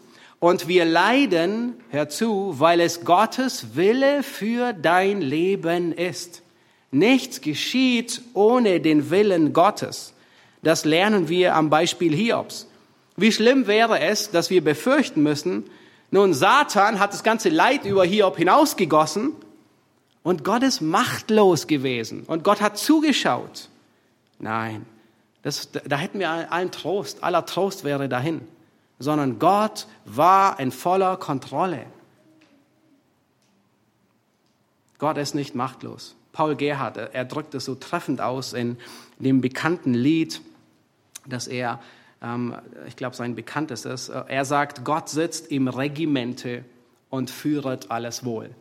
Und 0.41 0.67
wir 0.67 0.85
leiden, 0.85 1.75
hör 1.91 2.09
zu, 2.09 2.55
weil 2.59 2.79
es 2.81 3.05
Gottes 3.05 3.75
Wille 3.75 4.23
für 4.23 4.73
dein 4.73 5.21
Leben 5.21 5.91
ist. 5.93 6.41
Nichts 6.89 7.41
geschieht 7.41 8.23
ohne 8.33 8.79
den 8.81 9.11
Willen 9.11 9.53
Gottes. 9.53 10.15
Das 10.63 10.83
lernen 10.83 11.29
wir 11.29 11.53
am 11.53 11.69
Beispiel 11.69 12.15
Hiobs. 12.15 12.67
Wie 13.15 13.31
schlimm 13.31 13.67
wäre 13.67 13.99
es, 13.99 14.31
dass 14.31 14.49
wir 14.49 14.63
befürchten 14.63 15.21
müssen, 15.21 15.65
nun 16.09 16.33
Satan 16.33 16.99
hat 16.99 17.13
das 17.13 17.21
ganze 17.21 17.49
Leid 17.49 17.85
über 17.85 18.03
Hiob 18.03 18.35
hinausgegossen 18.35 19.33
und 20.23 20.43
Gott 20.43 20.63
ist 20.63 20.81
machtlos 20.81 21.67
gewesen 21.67 22.23
und 22.25 22.43
Gott 22.43 22.61
hat 22.61 22.79
zugeschaut. 22.79 23.69
Nein, 24.39 24.87
das, 25.43 25.69
da 25.71 25.97
hätten 25.97 26.17
wir 26.17 26.51
allen 26.51 26.71
Trost, 26.71 27.23
aller 27.23 27.45
Trost 27.45 27.83
wäre 27.83 28.09
dahin, 28.09 28.41
sondern 29.01 29.39
Gott 29.39 29.87
war 30.05 30.59
in 30.59 30.71
voller 30.71 31.17
Kontrolle. 31.17 31.85
Gott 34.99 35.17
ist 35.17 35.33
nicht 35.33 35.55
machtlos. 35.55 36.15
Paul 36.31 36.55
Gerhard, 36.55 36.97
er 36.97 37.25
drückt 37.25 37.55
es 37.55 37.65
so 37.65 37.75
treffend 37.75 38.21
aus 38.21 38.53
in 38.53 38.77
dem 39.17 39.41
bekannten 39.41 39.93
Lied, 39.93 40.41
das 41.25 41.47
er, 41.47 41.81
ähm, 42.21 42.55
ich 42.87 42.95
glaube, 42.95 43.15
sein 43.15 43.35
bekanntestes, 43.35 44.09
er 44.09 44.45
sagt, 44.45 44.85
Gott 44.85 45.09
sitzt 45.09 45.51
im 45.51 45.67
Regimente 45.67 46.63
und 47.09 47.29
führet 47.31 47.91
alles 47.91 48.23
wohl. 48.23 48.51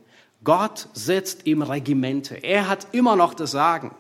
Gott 0.43 0.89
sitzt 0.95 1.47
im 1.47 1.61
Regimente. 1.63 2.37
Er 2.37 2.69
hat 2.69 2.89
immer 2.93 3.15
noch 3.15 3.35
das 3.35 3.51
Sagen. 3.51 3.95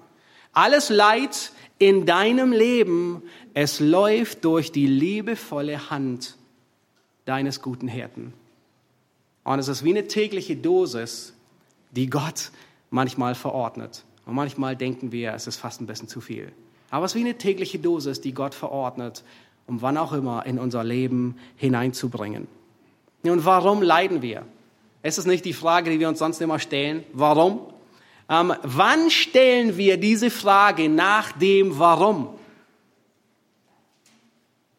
Alles 0.52 0.88
Leid 0.88 1.52
in 1.80 2.04
deinem 2.04 2.52
Leben, 2.52 3.22
es 3.54 3.80
läuft 3.80 4.44
durch 4.44 4.70
die 4.70 4.86
liebevolle 4.86 5.90
Hand 5.90 6.36
deines 7.24 7.62
guten 7.62 7.88
Hirten. 7.88 8.34
Und 9.44 9.58
es 9.58 9.66
ist 9.66 9.82
wie 9.82 9.90
eine 9.90 10.06
tägliche 10.06 10.56
Dosis, 10.56 11.32
die 11.90 12.08
Gott 12.08 12.52
manchmal 12.90 13.34
verordnet. 13.34 14.04
Und 14.26 14.34
manchmal 14.34 14.76
denken 14.76 15.10
wir, 15.10 15.32
es 15.32 15.46
ist 15.46 15.56
fast 15.56 15.80
ein 15.80 15.86
bisschen 15.86 16.06
zu 16.06 16.20
viel. 16.20 16.52
Aber 16.90 17.06
es 17.06 17.12
ist 17.12 17.16
wie 17.16 17.24
eine 17.24 17.38
tägliche 17.38 17.78
Dosis, 17.78 18.20
die 18.20 18.34
Gott 18.34 18.54
verordnet, 18.54 19.24
um 19.66 19.80
wann 19.80 19.96
auch 19.96 20.12
immer 20.12 20.44
in 20.44 20.58
unser 20.58 20.84
Leben 20.84 21.36
hineinzubringen. 21.56 22.46
Und 23.22 23.44
warum 23.46 23.80
leiden 23.80 24.20
wir? 24.20 24.44
Es 25.02 25.16
ist 25.16 25.26
nicht 25.26 25.46
die 25.46 25.54
Frage, 25.54 25.90
die 25.90 25.98
wir 25.98 26.10
uns 26.10 26.18
sonst 26.18 26.42
immer 26.42 26.58
stellen. 26.58 27.04
Warum? 27.14 27.60
Ähm, 28.30 28.54
wann 28.62 29.10
stellen 29.10 29.76
wir 29.76 29.96
diese 29.96 30.30
Frage 30.30 30.88
nach 30.88 31.32
dem 31.32 31.80
Warum? 31.80 32.38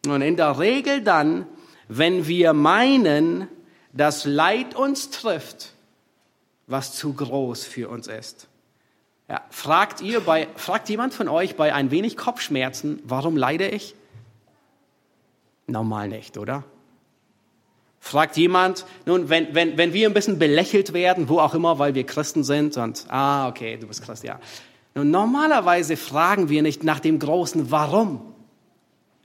Und 0.07 0.21
in 0.21 0.37
der 0.37 0.57
Regel 0.57 1.01
dann, 1.01 1.45
wenn 1.89 2.27
wir 2.27 2.53
meinen, 2.53 3.49
dass 3.91 4.23
Leid 4.23 4.73
uns 4.73 5.09
trifft, 5.09 5.73
was 6.65 6.95
zu 6.95 7.13
groß 7.13 7.65
für 7.65 7.89
uns 7.89 8.07
ist. 8.07 8.47
Ja, 9.27 9.41
fragt, 9.49 9.99
ihr 9.99 10.21
bei, 10.21 10.47
fragt 10.55 10.87
jemand 10.87 11.13
von 11.13 11.27
euch 11.27 11.57
bei 11.57 11.73
ein 11.73 11.91
wenig 11.91 12.15
Kopfschmerzen, 12.15 13.01
warum 13.03 13.35
leide 13.35 13.67
ich? 13.67 13.95
Normal 15.67 16.07
nicht, 16.07 16.37
oder? 16.37 16.63
Fragt 18.03 18.35
jemand, 18.35 18.85
nun, 19.05 19.29
wenn, 19.29 19.53
wenn, 19.53 19.77
wenn 19.77 19.93
wir 19.93 20.09
ein 20.09 20.13
bisschen 20.13 20.39
belächelt 20.39 20.91
werden, 20.91 21.29
wo 21.29 21.37
auch 21.37 21.53
immer, 21.53 21.77
weil 21.77 21.93
wir 21.93 22.03
Christen 22.03 22.43
sind 22.43 22.75
und, 22.75 23.05
ah, 23.09 23.47
okay, 23.47 23.77
du 23.79 23.87
bist 23.87 24.03
Christ, 24.03 24.23
ja. 24.23 24.39
Nun, 24.95 25.11
normalerweise 25.11 25.95
fragen 25.95 26.49
wir 26.49 26.63
nicht 26.63 26.83
nach 26.83 26.99
dem 26.99 27.19
großen 27.19 27.69
Warum. 27.69 28.33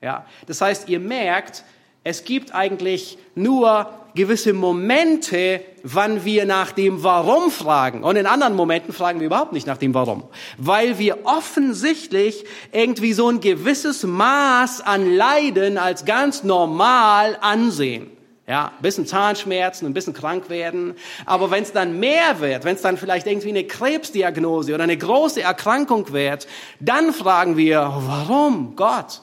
Ja, 0.03 0.27
das 0.47 0.61
heißt, 0.61 0.91
ihr 0.91 1.01
merkt, 1.01 1.65
es 2.05 2.25
gibt 2.25 2.55
eigentlich 2.55 3.17
nur 3.35 3.89
gewisse 4.15 4.53
Momente, 4.53 5.63
wann 5.83 6.25
wir 6.25 6.45
nach 6.45 6.71
dem 6.71 7.03
Warum 7.03 7.51
fragen. 7.51 8.05
Und 8.05 8.17
in 8.17 8.27
anderen 8.27 8.55
Momenten 8.55 8.93
fragen 8.93 9.21
wir 9.21 9.27
überhaupt 9.27 9.53
nicht 9.53 9.67
nach 9.67 9.79
dem 9.79 9.95
Warum. 9.95 10.25
Weil 10.59 10.99
wir 10.99 11.25
offensichtlich 11.25 12.45
irgendwie 12.73 13.15
so 13.15 13.29
ein 13.31 13.41
gewisses 13.41 14.05
Maß 14.05 14.83
an 14.83 15.17
Leiden 15.17 15.79
als 15.79 16.05
ganz 16.05 16.45
normal 16.45 17.39
ansehen. 17.41 18.16
Ja, 18.49 18.73
ein 18.77 18.83
bisschen 18.83 19.07
Zahnschmerzen, 19.07 19.87
ein 19.87 19.93
bisschen 19.93 20.13
krank 20.13 20.49
werden. 20.49 20.95
Aber 21.25 21.51
wenn 21.51 21.65
es 21.65 21.73
dann 21.73 21.99
mehr 21.99 22.39
wird, 22.39 22.65
wenn 22.65 22.77
es 22.77 22.83
dann 22.83 22.97
vielleicht 22.97 23.27
irgendwie 23.27 23.49
eine 23.49 23.65
Krebsdiagnose 23.65 24.73
oder 24.73 24.85
eine 24.85 24.97
große 24.97 25.43
Erkrankung 25.43 26.13
wird, 26.13 26.47
dann 26.79 27.13
fragen 27.13 27.57
wir, 27.57 27.81
warum 27.81 28.77
Gott? 28.77 29.23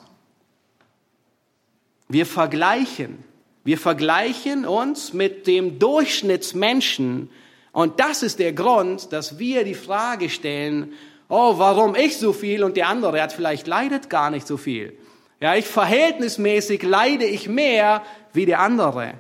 Wir 2.10 2.26
vergleichen. 2.26 3.24
Wir 3.64 3.78
vergleichen 3.78 4.66
uns 4.66 5.14
mit 5.14 5.48
dem 5.48 5.80
Durchschnittsmenschen. 5.80 7.30
Und 7.72 8.02
das 8.02 8.24
ist 8.24 8.40
der 8.40 8.52
Grund, 8.52 9.14
dass 9.14 9.40
wir 9.40 9.64
die 9.64 9.74
Frage 9.74 10.30
stellen, 10.30 10.94
oh, 11.30 11.58
warum 11.58 11.96
ich 11.96 12.18
so 12.18 12.34
viel 12.34 12.64
und 12.64 12.76
der 12.76 12.90
andere 12.90 13.22
hat 13.22 13.32
vielleicht 13.32 13.68
leidet 13.68 14.10
gar 14.10 14.30
nicht 14.30 14.46
so 14.46 14.58
viel. 14.58 14.98
Ja, 15.44 15.56
ich 15.56 15.66
verhältnismäßig 15.66 16.84
leide 16.84 17.26
ich 17.26 17.50
mehr 17.50 18.02
wie 18.32 18.46
der 18.46 18.62
andere. 18.62 19.16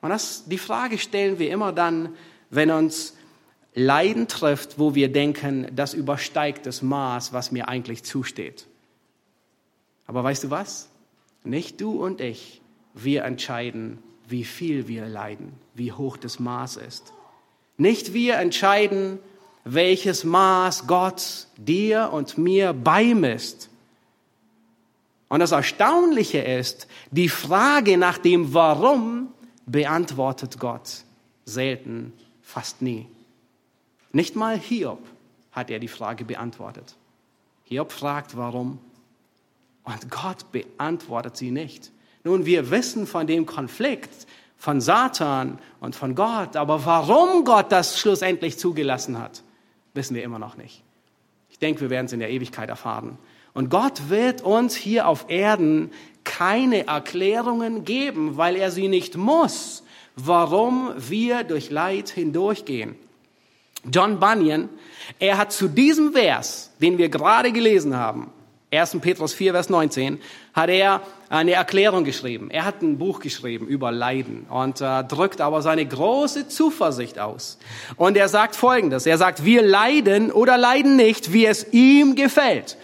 Und 0.00 0.08
das, 0.08 0.44
die 0.46 0.56
Frage 0.56 0.96
stellen 0.96 1.38
wir 1.38 1.50
immer 1.50 1.74
dann, 1.74 2.16
wenn 2.48 2.70
uns 2.70 3.14
Leiden 3.74 4.28
trifft, 4.28 4.78
wo 4.78 4.94
wir 4.94 5.12
denken, 5.12 5.66
das 5.76 5.92
übersteigt 5.92 6.64
das 6.64 6.80
Maß, 6.80 7.34
was 7.34 7.52
mir 7.52 7.68
eigentlich 7.68 8.02
zusteht. 8.02 8.66
Aber 10.06 10.24
weißt 10.24 10.44
du 10.44 10.50
was? 10.50 10.88
Nicht 11.44 11.82
du 11.82 12.02
und 12.02 12.22
ich, 12.22 12.62
wir 12.94 13.24
entscheiden, 13.24 13.98
wie 14.26 14.44
viel 14.44 14.88
wir 14.88 15.04
leiden, 15.04 15.52
wie 15.74 15.92
hoch 15.92 16.16
das 16.16 16.38
Maß 16.38 16.76
ist. 16.76 17.12
Nicht 17.76 18.14
wir 18.14 18.36
entscheiden, 18.36 19.18
welches 19.64 20.24
Maß 20.24 20.86
Gott 20.86 21.46
dir 21.58 22.08
und 22.10 22.38
mir 22.38 22.72
beimisst. 22.72 23.68
Und 25.32 25.40
das 25.40 25.52
Erstaunliche 25.52 26.40
ist, 26.40 26.86
die 27.10 27.30
Frage 27.30 27.96
nach 27.96 28.18
dem 28.18 28.52
Warum 28.52 29.28
beantwortet 29.64 30.58
Gott 30.58 31.04
selten, 31.46 32.12
fast 32.42 32.82
nie. 32.82 33.06
Nicht 34.12 34.36
mal 34.36 34.58
Hiob 34.58 35.02
hat 35.50 35.70
er 35.70 35.78
die 35.78 35.88
Frage 35.88 36.26
beantwortet. 36.26 36.96
Hiob 37.64 37.92
fragt, 37.92 38.36
warum? 38.36 38.78
Und 39.84 40.10
Gott 40.10 40.52
beantwortet 40.52 41.38
sie 41.38 41.50
nicht. 41.50 41.92
Nun, 42.24 42.44
wir 42.44 42.70
wissen 42.70 43.06
von 43.06 43.26
dem 43.26 43.46
Konflikt 43.46 44.26
von 44.58 44.82
Satan 44.82 45.58
und 45.80 45.96
von 45.96 46.14
Gott, 46.14 46.56
aber 46.56 46.84
warum 46.84 47.46
Gott 47.46 47.72
das 47.72 47.98
schlussendlich 47.98 48.58
zugelassen 48.58 49.18
hat, 49.18 49.42
wissen 49.94 50.14
wir 50.14 50.24
immer 50.24 50.38
noch 50.38 50.58
nicht. 50.58 50.82
Ich 51.48 51.58
denke, 51.58 51.80
wir 51.80 51.88
werden 51.88 52.04
es 52.04 52.12
in 52.12 52.20
der 52.20 52.28
Ewigkeit 52.28 52.68
erfahren. 52.68 53.16
Und 53.54 53.68
Gott 53.70 54.08
wird 54.08 54.42
uns 54.42 54.74
hier 54.74 55.06
auf 55.06 55.26
Erden 55.28 55.90
keine 56.24 56.86
Erklärungen 56.86 57.84
geben, 57.84 58.36
weil 58.36 58.56
er 58.56 58.70
sie 58.70 58.88
nicht 58.88 59.16
muss, 59.16 59.82
warum 60.16 60.92
wir 60.96 61.44
durch 61.44 61.70
Leid 61.70 62.08
hindurchgehen. 62.10 62.94
John 63.92 64.20
Bunyan, 64.20 64.68
er 65.18 65.38
hat 65.38 65.52
zu 65.52 65.68
diesem 65.68 66.12
Vers, 66.12 66.70
den 66.80 66.98
wir 66.98 67.08
gerade 67.08 67.50
gelesen 67.50 67.96
haben, 67.96 68.32
1. 68.72 68.98
Petrus 69.02 69.34
4, 69.34 69.52
Vers 69.52 69.68
19, 69.68 70.18
hat 70.54 70.70
er 70.70 71.02
eine 71.28 71.52
Erklärung 71.52 72.04
geschrieben. 72.04 72.50
Er 72.50 72.64
hat 72.64 72.80
ein 72.80 72.96
Buch 72.96 73.20
geschrieben 73.20 73.66
über 73.66 73.92
Leiden 73.92 74.46
und 74.48 74.80
äh, 74.80 75.04
drückt 75.04 75.42
aber 75.42 75.60
seine 75.60 75.84
große 75.84 76.48
Zuversicht 76.48 77.18
aus. 77.18 77.58
Und 77.96 78.16
er 78.16 78.28
sagt 78.28 78.56
Folgendes. 78.56 79.04
Er 79.04 79.18
sagt, 79.18 79.44
wir 79.44 79.60
leiden 79.60 80.32
oder 80.32 80.56
leiden 80.56 80.96
nicht, 80.96 81.34
wie 81.34 81.44
es 81.44 81.70
ihm 81.72 82.14
gefällt. 82.14 82.78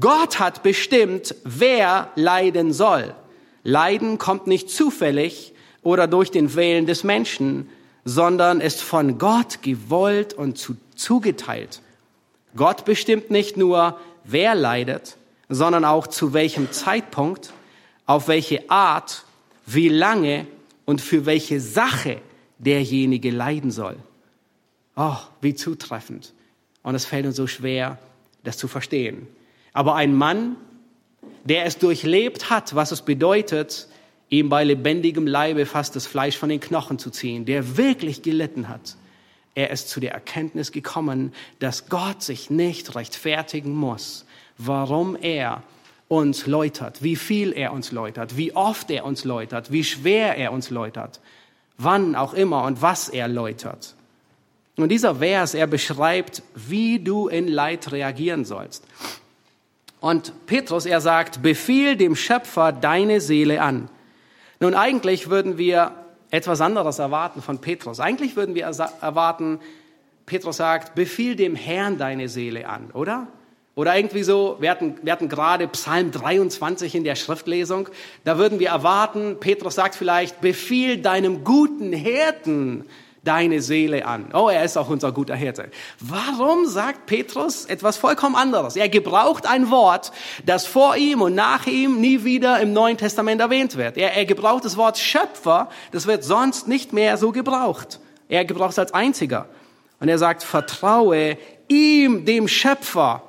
Gott 0.00 0.38
hat 0.38 0.62
bestimmt, 0.62 1.34
wer 1.44 2.10
leiden 2.14 2.72
soll. 2.72 3.14
Leiden 3.62 4.18
kommt 4.18 4.46
nicht 4.46 4.70
zufällig 4.70 5.52
oder 5.82 6.06
durch 6.06 6.30
den 6.30 6.54
Willen 6.54 6.86
des 6.86 7.04
Menschen, 7.04 7.68
sondern 8.04 8.60
ist 8.60 8.82
von 8.82 9.18
Gott 9.18 9.62
gewollt 9.62 10.34
und 10.34 10.58
zu, 10.58 10.76
zugeteilt. 10.94 11.80
Gott 12.56 12.84
bestimmt 12.84 13.30
nicht 13.30 13.56
nur, 13.56 13.98
wer 14.24 14.54
leidet, 14.54 15.16
sondern 15.48 15.84
auch 15.84 16.06
zu 16.06 16.32
welchem 16.32 16.72
Zeitpunkt, 16.72 17.52
auf 18.06 18.28
welche 18.28 18.70
Art, 18.70 19.24
wie 19.66 19.88
lange 19.88 20.46
und 20.84 21.00
für 21.00 21.26
welche 21.26 21.60
Sache 21.60 22.20
derjenige 22.58 23.30
leiden 23.30 23.70
soll. 23.70 23.96
Oh, 24.96 25.16
wie 25.40 25.54
zutreffend. 25.54 26.32
Und 26.82 26.94
es 26.94 27.06
fällt 27.06 27.26
uns 27.26 27.36
so 27.36 27.46
schwer, 27.46 27.98
das 28.44 28.58
zu 28.58 28.68
verstehen. 28.68 29.26
Aber 29.74 29.96
ein 29.96 30.14
Mann, 30.14 30.56
der 31.44 31.66
es 31.66 31.76
durchlebt 31.76 32.48
hat, 32.48 32.74
was 32.74 32.90
es 32.90 33.02
bedeutet, 33.02 33.88
ihm 34.30 34.48
bei 34.48 34.64
lebendigem 34.64 35.26
Leibe 35.26 35.66
fast 35.66 35.94
das 35.94 36.06
Fleisch 36.06 36.38
von 36.38 36.48
den 36.48 36.60
Knochen 36.60 36.98
zu 36.98 37.10
ziehen, 37.10 37.44
der 37.44 37.76
wirklich 37.76 38.22
gelitten 38.22 38.68
hat, 38.68 38.96
er 39.54 39.70
ist 39.70 39.88
zu 39.88 40.00
der 40.00 40.12
Erkenntnis 40.12 40.72
gekommen, 40.72 41.32
dass 41.60 41.88
Gott 41.88 42.22
sich 42.22 42.50
nicht 42.50 42.94
rechtfertigen 42.96 43.74
muss, 43.74 44.24
warum 44.58 45.16
er 45.16 45.62
uns 46.08 46.46
läutert, 46.46 47.02
wie 47.02 47.16
viel 47.16 47.52
er 47.52 47.72
uns 47.72 47.92
läutert, 47.92 48.36
wie 48.36 48.54
oft 48.54 48.90
er 48.90 49.04
uns 49.04 49.24
läutert, 49.24 49.70
wie 49.70 49.84
schwer 49.84 50.36
er 50.36 50.52
uns 50.52 50.70
läutert, 50.70 51.20
wann 51.78 52.16
auch 52.16 52.34
immer 52.34 52.64
und 52.64 52.82
was 52.82 53.08
er 53.08 53.28
läutert. 53.28 53.94
Und 54.76 54.88
dieser 54.88 55.16
Vers, 55.16 55.54
er 55.54 55.68
beschreibt, 55.68 56.42
wie 56.54 56.98
du 56.98 57.28
in 57.28 57.46
Leid 57.46 57.92
reagieren 57.92 58.44
sollst. 58.44 58.84
Und 60.04 60.44
Petrus, 60.44 60.84
er 60.84 61.00
sagt, 61.00 61.40
befiehl 61.40 61.96
dem 61.96 62.14
Schöpfer 62.14 62.72
deine 62.72 63.22
Seele 63.22 63.62
an. 63.62 63.88
Nun, 64.60 64.74
eigentlich 64.74 65.30
würden 65.30 65.56
wir 65.56 65.92
etwas 66.30 66.60
anderes 66.60 66.98
erwarten 66.98 67.40
von 67.40 67.58
Petrus. 67.62 68.00
Eigentlich 68.00 68.36
würden 68.36 68.54
wir 68.54 68.64
erwarten, 68.64 69.60
Petrus 70.26 70.58
sagt, 70.58 70.94
befiehl 70.94 71.36
dem 71.36 71.56
Herrn 71.56 71.96
deine 71.96 72.28
Seele 72.28 72.68
an, 72.68 72.90
oder? 72.92 73.28
Oder 73.76 73.96
irgendwie 73.96 74.24
so, 74.24 74.58
wir 74.60 74.70
hatten, 74.70 74.98
wir 75.00 75.10
hatten 75.10 75.30
gerade 75.30 75.66
Psalm 75.68 76.10
23 76.10 76.96
in 76.96 77.04
der 77.04 77.14
Schriftlesung, 77.14 77.88
da 78.24 78.36
würden 78.36 78.58
wir 78.58 78.68
erwarten, 78.68 79.38
Petrus 79.40 79.76
sagt 79.76 79.94
vielleicht, 79.94 80.42
befiehl 80.42 80.98
deinem 80.98 81.44
guten 81.44 81.94
Hirten 81.94 82.84
deine 83.24 83.62
Seele 83.62 84.06
an. 84.06 84.26
Oh, 84.34 84.48
er 84.48 84.64
ist 84.64 84.76
auch 84.76 84.88
unser 84.88 85.10
guter 85.12 85.34
Hirte. 85.34 85.70
Warum 85.98 86.66
sagt 86.66 87.06
Petrus 87.06 87.64
etwas 87.64 87.96
vollkommen 87.96 88.36
anderes? 88.36 88.76
Er 88.76 88.88
gebraucht 88.88 89.46
ein 89.46 89.70
Wort, 89.70 90.12
das 90.44 90.66
vor 90.66 90.96
ihm 90.96 91.22
und 91.22 91.34
nach 91.34 91.66
ihm 91.66 92.00
nie 92.00 92.24
wieder 92.24 92.60
im 92.60 92.72
Neuen 92.72 92.98
Testament 92.98 93.40
erwähnt 93.40 93.76
wird. 93.76 93.96
Er, 93.96 94.14
er 94.14 94.26
gebraucht 94.26 94.64
das 94.64 94.76
Wort 94.76 94.98
Schöpfer, 94.98 95.70
das 95.90 96.06
wird 96.06 96.22
sonst 96.22 96.68
nicht 96.68 96.92
mehr 96.92 97.16
so 97.16 97.32
gebraucht. 97.32 97.98
Er 98.28 98.44
gebraucht 98.44 98.72
es 98.72 98.78
als 98.78 98.92
einziger. 98.92 99.48
Und 100.00 100.08
er 100.08 100.18
sagt, 100.18 100.42
vertraue 100.42 101.38
ihm, 101.68 102.24
dem 102.24 102.46
Schöpfer, 102.46 103.22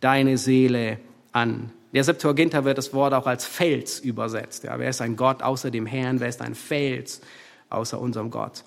deine 0.00 0.38
Seele 0.38 0.98
an. 1.32 1.70
Der 1.92 2.04
Septuaginta 2.04 2.64
wird 2.64 2.78
das 2.78 2.92
Wort 2.92 3.14
auch 3.14 3.26
als 3.26 3.46
Fels 3.46 4.00
übersetzt. 4.00 4.64
Ja, 4.64 4.78
wer 4.78 4.90
ist 4.90 5.00
ein 5.00 5.16
Gott 5.16 5.42
außer 5.42 5.70
dem 5.70 5.86
Herrn? 5.86 6.20
Wer 6.20 6.28
ist 6.28 6.42
ein 6.42 6.54
Fels 6.54 7.20
außer 7.70 7.98
unserem 7.98 8.30
Gott? 8.30 8.64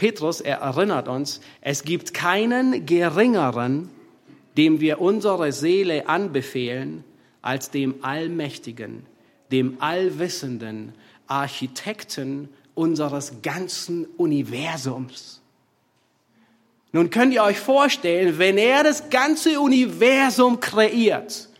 Petrus, 0.00 0.40
er 0.40 0.60
erinnert 0.60 1.08
uns, 1.08 1.42
es 1.60 1.84
gibt 1.84 2.14
keinen 2.14 2.86
geringeren, 2.86 3.90
dem 4.56 4.80
wir 4.80 4.98
unsere 4.98 5.52
Seele 5.52 6.08
anbefehlen, 6.08 7.04
als 7.42 7.70
dem 7.70 7.96
Allmächtigen, 8.02 9.04
dem 9.52 9.76
Allwissenden, 9.82 10.94
Architekten 11.26 12.48
unseres 12.74 13.42
ganzen 13.42 14.06
Universums. 14.16 15.42
Nun 16.92 17.10
könnt 17.10 17.34
ihr 17.34 17.42
euch 17.42 17.58
vorstellen, 17.58 18.38
wenn 18.38 18.56
er 18.56 18.82
das 18.82 19.10
ganze 19.10 19.60
Universum 19.60 20.60
kreiert, 20.60 21.50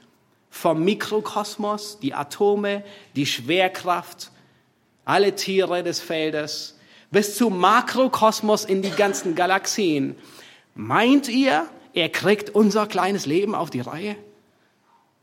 vom 0.49 0.83
Mikrokosmos, 0.83 1.99
die 2.01 2.15
Atome, 2.15 2.85
die 3.17 3.27
Schwerkraft, 3.27 4.31
alle 5.05 5.35
Tiere 5.35 5.83
des 5.83 6.01
Feldes, 6.01 6.80
bis 7.11 7.37
zum 7.37 7.59
Makrokosmos 7.59 8.65
in 8.65 8.83
die 8.83 8.91
ganzen 8.91 9.35
Galaxien. 9.35 10.17
Meint 10.75 11.29
ihr, 11.29 11.67
er 11.93 12.09
kriegt 12.09 12.51
unser 12.51 12.87
kleines 12.87 13.27
Leben 13.27 13.55
auf 13.55 13.71
die 13.71 13.81
Reihe? 13.81 14.17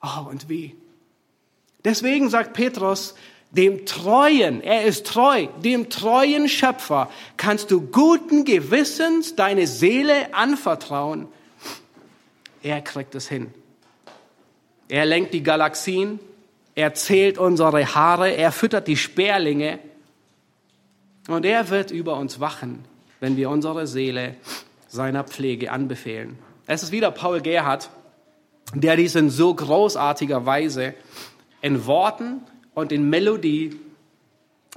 Oh, 0.02 0.30
und 0.30 0.50
wie? 0.50 0.76
Deswegen 1.84 2.30
sagt 2.30 2.54
Petrus, 2.54 3.16
dem 3.52 3.86
treuen, 3.86 4.62
er 4.62 4.84
ist 4.84 5.08
treu, 5.08 5.48
dem 5.64 5.90
treuen 5.90 6.50
Schöpfer 6.50 7.10
kannst 7.38 7.72
du 7.72 7.80
guten 7.82 8.44
Gewissens 8.44 9.36
deine 9.36 9.68
Seele 9.68 10.34
anvertrauen. 10.34 11.28
Er 12.62 12.82
kriegt 12.82 13.16
es 13.16 13.30
hin. 13.30 13.54
Er 14.90 15.06
lenkt 15.06 15.34
die 15.34 15.44
Galaxien, 15.44 16.20
er 16.76 16.94
zählt 16.94 17.38
unsere 17.38 17.96
Haare, 17.96 18.32
er 18.32 18.52
füttert 18.52 18.88
die 18.88 18.98
Sperlinge, 18.98 19.80
und 21.28 21.46
er 21.46 21.70
wird 21.70 21.92
über 21.92 22.18
uns 22.18 22.40
wachen, 22.40 22.86
wenn 23.20 23.38
wir 23.38 23.50
unsere 23.50 23.88
Seele 23.88 24.36
seiner 24.88 25.24
Pflege 25.24 25.72
anbefehlen. 25.72 26.38
Es 26.66 26.84
ist 26.84 26.92
wieder 26.92 27.12
Paul 27.12 27.42
Gerhard, 27.42 27.90
der 28.74 28.96
dies 28.96 29.16
in 29.16 29.30
so 29.30 29.54
großartiger 29.54 30.46
Weise 30.46 30.94
in 31.62 31.86
Worten 31.86 32.42
und 32.74 32.92
in 32.92 33.10
Melodie 33.10 33.80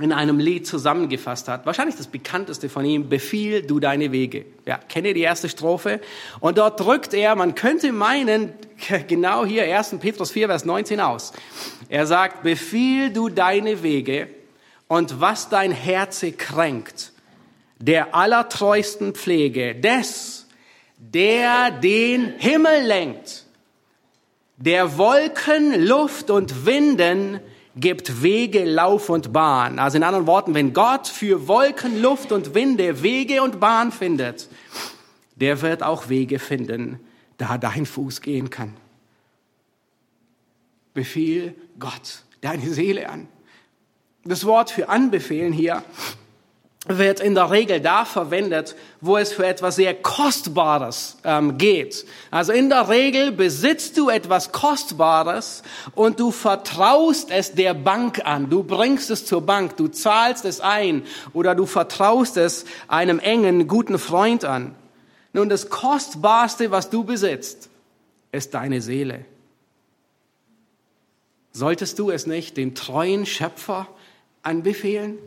in 0.00 0.12
einem 0.12 0.38
Lied 0.38 0.66
zusammengefasst 0.66 1.48
hat. 1.48 1.66
Wahrscheinlich 1.66 1.96
das 1.96 2.06
bekannteste 2.06 2.68
von 2.68 2.84
ihm, 2.84 3.08
Befiehl 3.08 3.62
du 3.62 3.80
deine 3.80 4.12
Wege. 4.12 4.46
Ja, 4.66 4.78
kenne 4.78 5.12
die 5.12 5.20
erste 5.20 5.48
Strophe. 5.48 6.00
Und 6.38 6.58
dort 6.58 6.80
drückt 6.80 7.12
er, 7.12 7.34
man 7.36 7.54
könnte 7.54 7.92
meinen, 7.92 8.52
genau 9.08 9.44
hier 9.44 9.64
1. 9.64 9.96
Petrus 10.00 10.30
4, 10.30 10.48
Vers 10.48 10.64
19 10.64 11.00
aus. 11.00 11.32
Er 11.88 12.06
sagt, 12.06 12.42
Befiehl 12.42 13.12
du 13.12 13.28
deine 13.28 13.82
Wege 13.82 14.28
und 14.90 15.20
was 15.20 15.48
dein 15.48 15.70
Herze 15.70 16.32
kränkt, 16.32 17.12
der 17.78 18.12
allertreusten 18.12 19.14
Pflege 19.14 19.76
des, 19.76 20.48
der 20.98 21.70
den 21.70 22.34
Himmel 22.38 22.86
lenkt, 22.86 23.46
der 24.56 24.98
Wolken, 24.98 25.86
Luft 25.86 26.28
und 26.28 26.66
Winden 26.66 27.38
gibt 27.76 28.20
Wege, 28.24 28.64
Lauf 28.64 29.10
und 29.10 29.32
Bahn. 29.32 29.78
Also 29.78 29.96
in 29.96 30.02
anderen 30.02 30.26
Worten, 30.26 30.54
wenn 30.54 30.72
Gott 30.72 31.06
für 31.06 31.46
Wolken, 31.46 32.02
Luft 32.02 32.32
und 32.32 32.56
Winde 32.56 33.04
Wege 33.04 33.44
und 33.44 33.60
Bahn 33.60 33.92
findet, 33.92 34.48
der 35.36 35.62
wird 35.62 35.84
auch 35.84 36.08
Wege 36.08 36.40
finden, 36.40 36.98
da 37.38 37.58
dein 37.58 37.86
Fuß 37.86 38.22
gehen 38.22 38.50
kann. 38.50 38.76
Befiehl 40.94 41.54
Gott 41.78 42.24
deine 42.40 42.68
Seele 42.70 43.08
an. 43.08 43.28
Das 44.24 44.44
Wort 44.44 44.70
für 44.70 44.88
anbefehlen 44.88 45.52
hier 45.52 45.82
wird 46.86 47.20
in 47.20 47.34
der 47.34 47.50
Regel 47.50 47.80
da 47.80 48.04
verwendet, 48.04 48.74
wo 49.00 49.16
es 49.18 49.32
für 49.32 49.46
etwas 49.46 49.76
sehr 49.76 49.94
Kostbares 49.94 51.18
ähm, 51.24 51.58
geht. 51.58 52.06
Also 52.30 52.52
in 52.52 52.70
der 52.70 52.88
Regel 52.88 53.32
besitzt 53.32 53.98
du 53.98 54.08
etwas 54.08 54.50
Kostbares 54.50 55.62
und 55.94 56.20
du 56.20 56.30
vertraust 56.30 57.30
es 57.30 57.52
der 57.52 57.74
Bank 57.74 58.24
an. 58.24 58.48
Du 58.48 58.62
bringst 58.62 59.10
es 59.10 59.26
zur 59.26 59.42
Bank, 59.42 59.76
du 59.76 59.88
zahlst 59.88 60.44
es 60.46 60.60
ein 60.60 61.02
oder 61.34 61.54
du 61.54 61.66
vertraust 61.66 62.38
es 62.38 62.64
einem 62.88 63.18
engen, 63.18 63.68
guten 63.68 63.98
Freund 63.98 64.44
an. 64.44 64.74
Nun, 65.32 65.48
das 65.48 65.70
Kostbarste, 65.70 66.70
was 66.70 66.90
du 66.90 67.04
besitzt, 67.04 67.68
ist 68.32 68.54
deine 68.54 68.80
Seele. 68.80 69.26
Solltest 71.52 71.98
du 71.98 72.10
es 72.10 72.26
nicht 72.26 72.56
dem 72.56 72.74
treuen 72.74 73.26
Schöpfer 73.26 73.86
anbefehlen? 74.42 75.18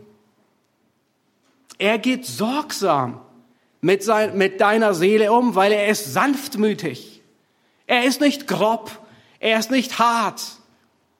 Er 1.78 1.98
geht 1.98 2.26
sorgsam 2.26 3.22
mit, 3.82 4.04
sein, 4.04 4.38
mit 4.38 4.62
deiner 4.62 4.94
Seele 4.94 5.32
um, 5.32 5.56
weil 5.56 5.72
er 5.72 5.88
ist 5.88 6.14
sanftmütig. 6.14 7.22
Er 7.86 8.06
ist 8.06 8.22
nicht 8.22 8.48
grob, 8.48 8.92
er 9.40 9.60
ist 9.60 9.72
nicht 9.72 10.00
hart, 10.00 10.42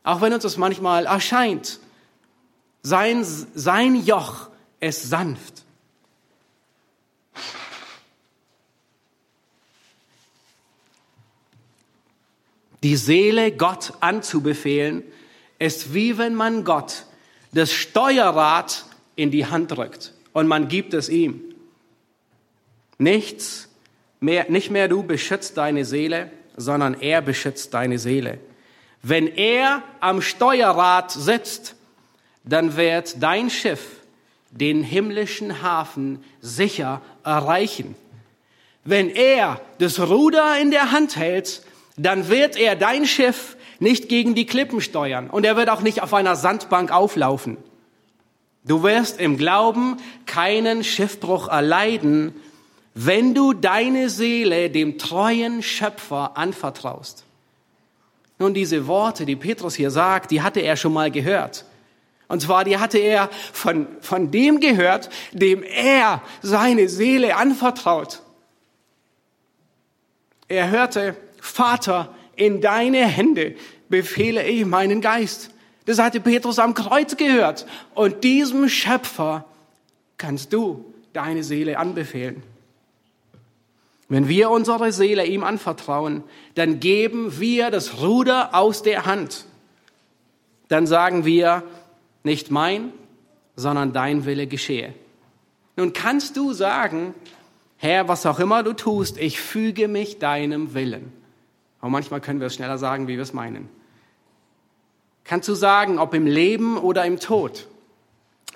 auch 0.04 0.22
wenn 0.22 0.34
uns 0.34 0.44
das 0.44 0.58
manchmal 0.58 1.06
erscheint. 1.06 1.80
Sein, 2.82 3.26
sein 3.54 3.96
Joch 4.06 4.50
ist 4.80 5.10
sanft. 5.10 5.64
Die 12.84 12.98
Seele 12.98 13.54
Gott 13.54 13.94
anzubefehlen, 14.02 15.04
ist 15.58 15.94
wie 15.94 16.18
wenn 16.18 16.36
man 16.36 16.66
Gott 16.66 17.06
das 17.54 17.72
Steuerrad 17.72 18.86
in 19.16 19.32
die 19.32 19.46
Hand 19.46 19.72
drückt 19.72 20.14
und 20.34 20.48
man 20.48 20.68
gibt 20.68 20.94
es 20.94 21.10
ihm. 21.10 21.42
Nichts 22.98 23.70
mehr, 24.20 24.50
nicht 24.50 24.72
mehr 24.72 24.88
du 24.88 25.04
beschützt 25.04 25.58
deine 25.58 25.86
Seele, 25.86 26.32
sondern 26.56 27.00
er 27.00 27.22
beschützt 27.22 27.74
deine 27.74 28.00
Seele. 28.00 28.40
Wenn 29.02 29.28
er 29.28 29.84
am 30.00 30.22
Steuerrad 30.22 31.12
sitzt, 31.12 31.76
dann 32.44 32.76
wird 32.76 33.22
dein 33.22 33.50
Schiff 33.50 33.82
den 34.52 34.84
himmlischen 34.84 35.62
Hafen 35.62 36.24
sicher 36.42 37.02
erreichen. 37.24 37.96
Wenn 38.86 39.10
er 39.10 39.62
das 39.80 40.00
Ruder 40.00 40.60
in 40.60 40.72
der 40.72 40.92
Hand 40.92 41.16
hält, 41.16 41.64
dann 41.98 42.30
wird 42.30 42.56
er 42.58 42.76
dein 42.76 43.06
Schiff 43.06 43.56
nicht 43.84 44.10
gegen 44.10 44.34
die 44.34 44.46
Klippen 44.46 44.82
steuern 44.82 45.30
und 45.30 45.46
er 45.46 45.56
wird 45.56 45.70
auch 45.70 45.82
nicht 45.82 46.02
auf 46.02 46.14
einer 46.14 46.36
Sandbank 46.36 46.92
auflaufen. 46.92 47.58
Du 48.66 48.82
wirst 48.82 49.20
im 49.20 49.38
Glauben 49.38 49.98
keinen 50.26 50.84
Schiffbruch 50.84 51.50
erleiden, 51.50 52.34
wenn 52.96 53.34
du 53.34 53.54
deine 53.54 54.10
Seele 54.10 54.70
dem 54.70 54.98
treuen 54.98 55.62
Schöpfer 55.62 56.38
anvertraust. 56.38 57.26
Nun, 58.40 58.54
diese 58.54 58.88
Worte, 58.88 59.26
die 59.26 59.36
Petrus 59.36 59.76
hier 59.76 59.92
sagt, 59.92 60.32
die 60.32 60.42
hatte 60.42 60.60
er 60.60 60.76
schon 60.76 60.94
mal 60.94 61.12
gehört. 61.12 61.66
Und 62.28 62.42
zwar, 62.42 62.64
die 62.64 62.78
hatte 62.78 62.98
er 62.98 63.30
von, 63.52 63.88
von 64.02 64.32
dem 64.32 64.60
gehört, 64.60 65.10
dem 65.34 65.62
er 65.62 66.22
seine 66.42 66.90
Seele 66.90 67.36
anvertraut. 67.36 68.22
Er 70.48 70.70
hörte, 70.70 71.16
Vater, 71.40 72.14
in 72.36 72.62
deine 72.62 73.06
Hände 73.06 73.56
befehle 73.90 74.46
ich 74.46 74.66
meinen 74.66 75.02
Geist. 75.02 75.52
Das 75.86 76.00
hatte 76.00 76.20
Petrus 76.20 76.60
am 76.60 76.74
Kreuz 76.74 77.18
gehört. 77.18 77.66
Und 77.94 78.24
diesem 78.24 78.70
Schöpfer 78.70 79.46
kannst 80.18 80.54
du 80.54 80.94
deine 81.12 81.44
Seele 81.44 81.78
anbefehlen. 81.78 82.44
Wenn 84.10 84.28
wir 84.28 84.50
unsere 84.50 84.92
Seele 84.92 85.26
ihm 85.26 85.44
anvertrauen, 85.44 86.24
dann 86.56 86.80
geben 86.80 87.40
wir 87.40 87.72
das 87.72 88.02
Ruder 88.02 88.54
aus 88.54 88.84
der 88.84 89.06
Hand. 89.06 89.46
Dann 90.68 90.88
sagen 90.88 91.26
wir, 91.26 91.64
nicht 92.24 92.52
mein, 92.52 92.92
sondern 93.56 93.94
dein 93.94 94.26
Wille 94.26 94.48
geschehe. 94.48 94.94
Nun 95.76 95.94
kannst 95.94 96.38
du 96.38 96.54
sagen, 96.54 97.14
Herr, 97.78 98.08
was 98.08 98.26
auch 98.26 98.40
immer 98.40 98.64
du 98.64 98.74
tust, 98.74 99.18
ich 99.18 99.40
füge 99.42 99.88
mich 99.88 100.20
deinem 100.20 100.74
Willen. 100.74 101.12
Aber 101.84 101.90
manchmal 101.90 102.22
können 102.22 102.40
wir 102.40 102.48
es 102.48 102.56
schneller 102.56 102.78
sagen, 102.78 103.10
wie 103.10 103.18
wir 103.18 103.24
es 103.24 103.34
meinen. 103.34 103.68
Kannst 105.26 105.50
du 105.50 105.54
sagen, 105.54 106.00
ob 106.00 106.14
im 106.14 106.26
Leben 106.26 106.78
oder 106.78 107.04
im 107.04 107.20
Tod? 107.20 107.68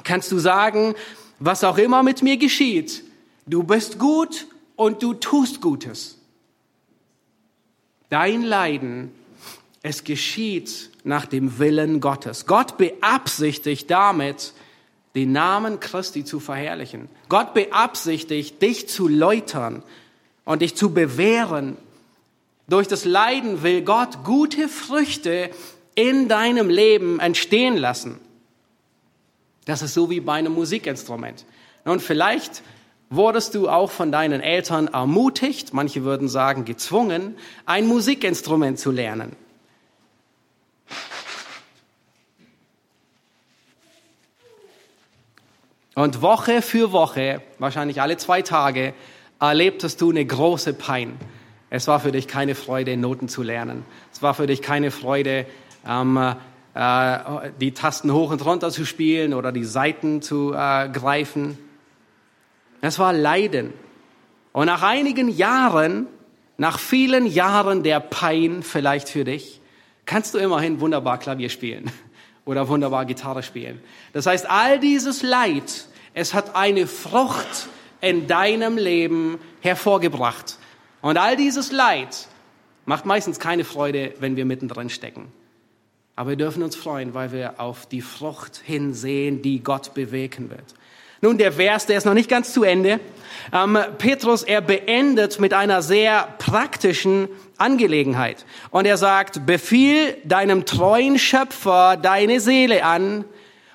Kannst 0.05 0.31
du 0.31 0.39
sagen, 0.39 0.95
was 1.37 1.65
auch 1.65 1.77
immer 1.77 2.03
mit 2.03 2.23
mir 2.23 2.37
geschieht, 2.37 3.03
du 3.45 3.63
bist 3.63 3.99
gut 3.99 4.47
und 4.77 5.03
du 5.03 5.13
tust 5.13 5.59
Gutes. 5.59 6.19
Dein 8.07 8.43
Leiden, 8.43 9.11
es 9.83 10.05
geschieht 10.05 10.89
nach 11.03 11.25
dem 11.25 11.59
Willen 11.59 11.99
Gottes. 11.99 12.45
Gott 12.45 12.77
beabsichtigt 12.77 13.91
damit, 13.91 14.53
den 15.15 15.33
Namen 15.33 15.81
Christi 15.81 16.23
zu 16.23 16.39
verherrlichen. 16.39 17.09
Gott 17.27 17.53
beabsichtigt, 17.53 18.61
dich 18.61 18.87
zu 18.87 19.09
läutern 19.09 19.83
und 20.45 20.61
dich 20.61 20.77
zu 20.77 20.93
bewähren. 20.93 21.75
Durch 22.69 22.87
das 22.87 23.05
Leiden 23.05 23.63
will 23.63 23.81
Gott 23.81 24.23
gute 24.23 24.67
Früchte 24.67 25.49
in 25.95 26.27
deinem 26.27 26.69
Leben 26.69 27.19
entstehen 27.19 27.77
lassen. 27.77 28.19
Das 29.65 29.81
ist 29.81 29.93
so 29.93 30.09
wie 30.09 30.19
bei 30.19 30.33
einem 30.33 30.53
Musikinstrument. 30.53 31.45
Und 31.85 32.01
vielleicht 32.01 32.61
wurdest 33.09 33.55
du 33.55 33.69
auch 33.69 33.89
von 33.89 34.11
deinen 34.11 34.41
Eltern 34.41 34.87
ermutigt, 34.87 35.73
manche 35.73 36.03
würden 36.03 36.27
sagen 36.27 36.65
gezwungen, 36.65 37.37
ein 37.65 37.87
Musikinstrument 37.87 38.79
zu 38.79 38.91
lernen. 38.91 39.35
Und 45.95 46.21
Woche 46.21 46.61
für 46.61 46.91
Woche, 46.91 47.41
wahrscheinlich 47.59 48.01
alle 48.01 48.17
zwei 48.17 48.41
Tage, 48.41 48.93
erlebtest 49.39 49.99
du 50.01 50.11
eine 50.11 50.25
große 50.25 50.73
Pein. 50.73 51.17
Es 51.69 51.87
war 51.87 51.99
für 51.99 52.11
dich 52.11 52.27
keine 52.27 52.55
Freude, 52.55 52.95
Noten 52.95 53.27
zu 53.27 53.43
lernen. 53.43 53.83
Es 54.13 54.21
war 54.21 54.33
für 54.33 54.47
dich 54.47 54.61
keine 54.61 54.89
Freude, 54.91 55.45
ähm, 55.85 56.35
äh, 56.73 57.19
die 57.59 57.73
Tasten 57.73 58.11
hoch 58.13 58.31
und 58.31 58.45
runter 58.45 58.71
zu 58.71 58.85
spielen 58.85 59.33
oder 59.33 59.51
die 59.51 59.65
Saiten 59.65 60.21
zu 60.21 60.53
äh, 60.53 60.89
greifen. 60.89 61.57
Es 62.81 62.99
war 62.99 63.11
Leiden. 63.11 63.73
Und 64.53 64.67
nach 64.67 64.81
einigen 64.81 65.29
Jahren, 65.29 66.07
nach 66.57 66.79
vielen 66.79 67.25
Jahren 67.25 67.83
der 67.83 67.99
Pein 67.99 68.63
vielleicht 68.63 69.09
für 69.09 69.23
dich, 69.23 69.61
kannst 70.05 70.33
du 70.33 70.37
immerhin 70.37 70.79
wunderbar 70.79 71.17
Klavier 71.17 71.49
spielen 71.49 71.91
oder 72.45 72.69
wunderbar 72.69 73.05
Gitarre 73.05 73.43
spielen. 73.43 73.81
Das 74.13 74.25
heißt, 74.25 74.49
all 74.49 74.79
dieses 74.79 75.21
Leid, 75.21 75.87
es 76.13 76.33
hat 76.33 76.55
eine 76.55 76.87
Frucht 76.87 77.67
in 77.99 78.27
deinem 78.27 78.77
Leben 78.77 79.37
hervorgebracht. 79.61 80.57
Und 81.01 81.17
all 81.17 81.35
dieses 81.35 81.71
Leid 81.71 82.27
macht 82.85 83.05
meistens 83.05 83.39
keine 83.39 83.63
Freude, 83.63 84.13
wenn 84.19 84.35
wir 84.35 84.45
mittendrin 84.45 84.89
stecken. 84.89 85.31
Aber 86.15 86.31
wir 86.31 86.37
dürfen 86.37 86.63
uns 86.63 86.75
freuen, 86.75 87.13
weil 87.13 87.31
wir 87.31 87.59
auf 87.59 87.85
die 87.85 88.01
Frucht 88.01 88.61
hinsehen, 88.63 89.41
die 89.43 89.63
Gott 89.63 89.93
bewegen 89.93 90.49
wird. 90.49 90.73
Nun, 91.21 91.37
der 91.37 91.51
Vers, 91.51 91.85
der 91.85 91.97
ist 91.97 92.05
noch 92.05 92.13
nicht 92.13 92.29
ganz 92.29 92.53
zu 92.53 92.63
Ende. 92.63 92.99
Ähm, 93.51 93.77
Petrus, 93.97 94.43
er 94.43 94.61
beendet 94.61 95.39
mit 95.39 95.53
einer 95.53 95.81
sehr 95.81 96.27
praktischen 96.37 97.27
Angelegenheit. 97.57 98.45
Und 98.69 98.85
er 98.85 98.97
sagt, 98.97 99.45
befiehl 99.45 100.17
deinem 100.23 100.65
treuen 100.65 101.17
Schöpfer 101.17 101.97
deine 101.97 102.39
Seele 102.39 102.83
an. 102.83 103.25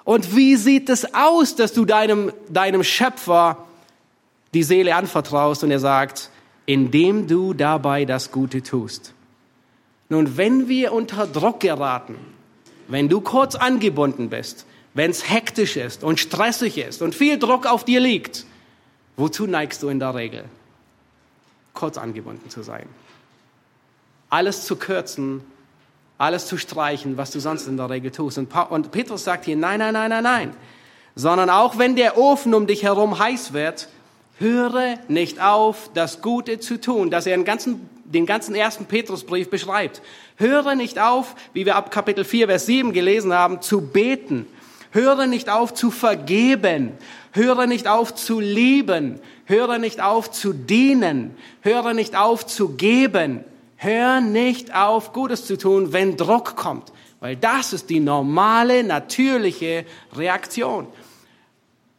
Und 0.04 0.36
wie 0.36 0.56
sieht 0.56 0.88
es 0.88 1.14
aus, 1.14 1.56
dass 1.56 1.72
du 1.72 1.84
deinem, 1.84 2.32
deinem 2.48 2.84
Schöpfer 2.84 3.66
die 4.54 4.62
Seele 4.62 4.94
anvertraust? 4.94 5.64
Und 5.64 5.70
er 5.70 5.80
sagt, 5.80 6.30
indem 6.66 7.26
du 7.26 7.54
dabei 7.54 8.04
das 8.04 8.30
Gute 8.30 8.62
tust. 8.62 9.14
Nun, 10.08 10.36
wenn 10.36 10.68
wir 10.68 10.92
unter 10.92 11.26
Druck 11.26 11.60
geraten, 11.60 12.16
wenn 12.88 13.08
du 13.08 13.20
kurz 13.20 13.54
angebunden 13.54 14.28
bist, 14.28 14.66
wenn 14.94 15.10
es 15.10 15.30
hektisch 15.30 15.76
ist 15.76 16.04
und 16.04 16.20
stressig 16.20 16.78
ist 16.78 17.02
und 17.02 17.14
viel 17.14 17.38
Druck 17.38 17.66
auf 17.66 17.84
dir 17.84 18.00
liegt, 18.00 18.44
wozu 19.16 19.46
neigst 19.46 19.82
du 19.82 19.88
in 19.88 19.98
der 19.98 20.14
Regel? 20.14 20.44
Kurz 21.72 21.96
angebunden 21.96 22.50
zu 22.50 22.62
sein. 22.62 22.86
Alles 24.28 24.64
zu 24.64 24.76
kürzen, 24.76 25.42
alles 26.18 26.46
zu 26.46 26.58
streichen, 26.58 27.16
was 27.16 27.30
du 27.30 27.40
sonst 27.40 27.66
in 27.66 27.76
der 27.76 27.90
Regel 27.90 28.10
tust. 28.10 28.38
Und, 28.38 28.90
Petrus 28.90 29.24
sagt 29.24 29.46
hier, 29.46 29.56
nein, 29.56 29.78
nein, 29.78 29.94
nein, 29.94 30.10
nein, 30.10 30.22
nein. 30.22 30.56
Sondern 31.14 31.50
auch 31.50 31.78
wenn 31.78 31.96
der 31.96 32.16
Ofen 32.18 32.54
um 32.54 32.66
dich 32.66 32.82
herum 32.82 33.18
heiß 33.18 33.52
wird, 33.52 33.88
höre 34.42 34.98
nicht 35.08 35.40
auf, 35.40 35.88
das 35.94 36.20
Gute 36.20 36.60
zu 36.60 36.78
tun, 36.78 37.10
dass 37.10 37.24
er 37.24 37.34
den 37.34 37.46
ganzen, 37.46 37.88
den 38.04 38.26
ganzen 38.26 38.54
ersten 38.54 38.84
Petrusbrief 38.84 39.48
beschreibt. 39.48 40.02
Höre 40.36 40.74
nicht 40.74 40.98
auf, 40.98 41.34
wie 41.54 41.64
wir 41.64 41.76
ab 41.76 41.90
Kapitel 41.90 42.24
4, 42.24 42.48
Vers 42.48 42.66
7 42.66 42.92
gelesen 42.92 43.32
haben, 43.32 43.62
zu 43.62 43.80
beten 43.80 44.46
Höre 44.92 45.26
nicht 45.26 45.48
auf 45.48 45.72
zu 45.72 45.90
vergeben. 45.90 46.92
Höre 47.32 47.66
nicht 47.66 47.88
auf 47.88 48.14
zu 48.14 48.40
lieben. 48.40 49.20
Höre 49.46 49.78
nicht 49.78 50.02
auf 50.02 50.30
zu 50.30 50.52
dienen. 50.52 51.34
Höre 51.62 51.94
nicht 51.94 52.14
auf 52.14 52.46
zu 52.46 52.76
geben. 52.76 53.42
Hör 53.76 54.20
nicht 54.20 54.74
auf, 54.74 55.12
Gutes 55.12 55.46
zu 55.46 55.56
tun, 55.56 55.92
wenn 55.92 56.16
Druck 56.16 56.56
kommt. 56.56 56.92
Weil 57.20 57.36
das 57.36 57.72
ist 57.72 57.88
die 57.88 58.00
normale, 58.00 58.84
natürliche 58.84 59.86
Reaktion. 60.14 60.86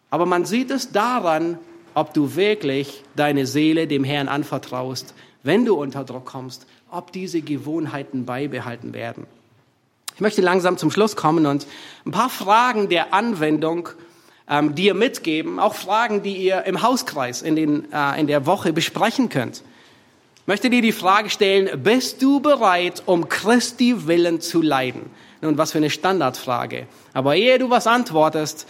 Aber 0.10 0.26
man 0.26 0.46
sieht 0.46 0.70
es 0.70 0.92
daran, 0.92 1.58
ob 1.94 2.14
du 2.14 2.36
wirklich 2.36 3.04
deine 3.16 3.46
Seele 3.46 3.88
dem 3.88 4.04
Herrn 4.04 4.28
anvertraust, 4.28 5.14
wenn 5.44 5.66
du 5.66 5.76
unter 5.76 6.04
Druck 6.04 6.26
kommst, 6.26 6.66
ob 6.90 7.12
diese 7.12 7.42
Gewohnheiten 7.42 8.26
beibehalten 8.26 8.94
werden. 8.94 9.26
Ich 10.16 10.22
möchte 10.22 10.42
langsam 10.42 10.78
zum 10.78 10.92
Schluss 10.92 11.16
kommen 11.16 11.46
und 11.46 11.66
ein 12.06 12.12
paar 12.12 12.30
Fragen 12.30 12.88
der 12.88 13.14
Anwendung 13.14 13.90
ähm, 14.48 14.76
dir 14.76 14.94
mitgeben, 14.94 15.60
auch 15.60 15.74
Fragen, 15.74 16.22
die 16.22 16.36
ihr 16.36 16.64
im 16.64 16.82
Hauskreis 16.82 17.42
in, 17.42 17.56
den, 17.56 17.92
äh, 17.92 18.20
in 18.20 18.28
der 18.28 18.46
Woche 18.46 18.74
besprechen 18.74 19.30
könnt. 19.30 19.64
Ich 20.38 20.48
möchte 20.48 20.70
dir 20.70 20.82
die 20.82 20.92
Frage 20.92 21.30
stellen, 21.30 21.82
bist 21.82 22.22
du 22.22 22.42
bereit, 22.42 23.02
um 23.06 23.30
Christi 23.30 24.08
Willen 24.08 24.42
zu 24.42 24.62
leiden? 24.62 25.10
Nun, 25.42 25.58
was 25.58 25.72
für 25.72 25.78
eine 25.78 25.90
Standardfrage. 25.90 26.88
Aber 27.14 27.36
ehe 27.36 27.58
du 27.58 27.70
was 27.70 27.88
antwortest, 27.88 28.68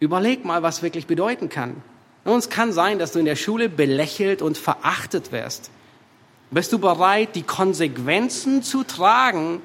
überleg 0.00 0.44
mal, 0.44 0.62
was 0.62 0.82
wirklich 0.82 1.06
bedeuten 1.06 1.48
kann. 1.48 1.82
Nun, 2.24 2.38
es 2.38 2.50
kann 2.50 2.72
sein, 2.72 2.98
dass 2.98 3.12
du 3.12 3.18
in 3.18 3.24
der 3.24 3.36
Schule 3.36 3.68
belächelt 3.68 4.42
und 4.42 4.58
verachtet 4.58 5.32
wirst. 5.32 5.70
Bist 6.50 6.72
du 6.72 6.78
bereit, 6.78 7.34
die 7.34 7.42
Konsequenzen 7.42 8.62
zu 8.62 8.84
tragen, 8.84 9.60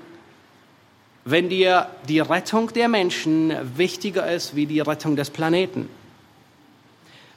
wenn 1.26 1.50
dir 1.50 1.88
die 2.08 2.20
Rettung 2.20 2.74
der 2.74 2.88
Menschen 2.88 3.54
wichtiger 3.78 4.32
ist 4.32 4.56
wie 4.56 4.66
die 4.66 4.80
Rettung 4.80 5.16
des 5.16 5.30
Planeten? 5.30 5.90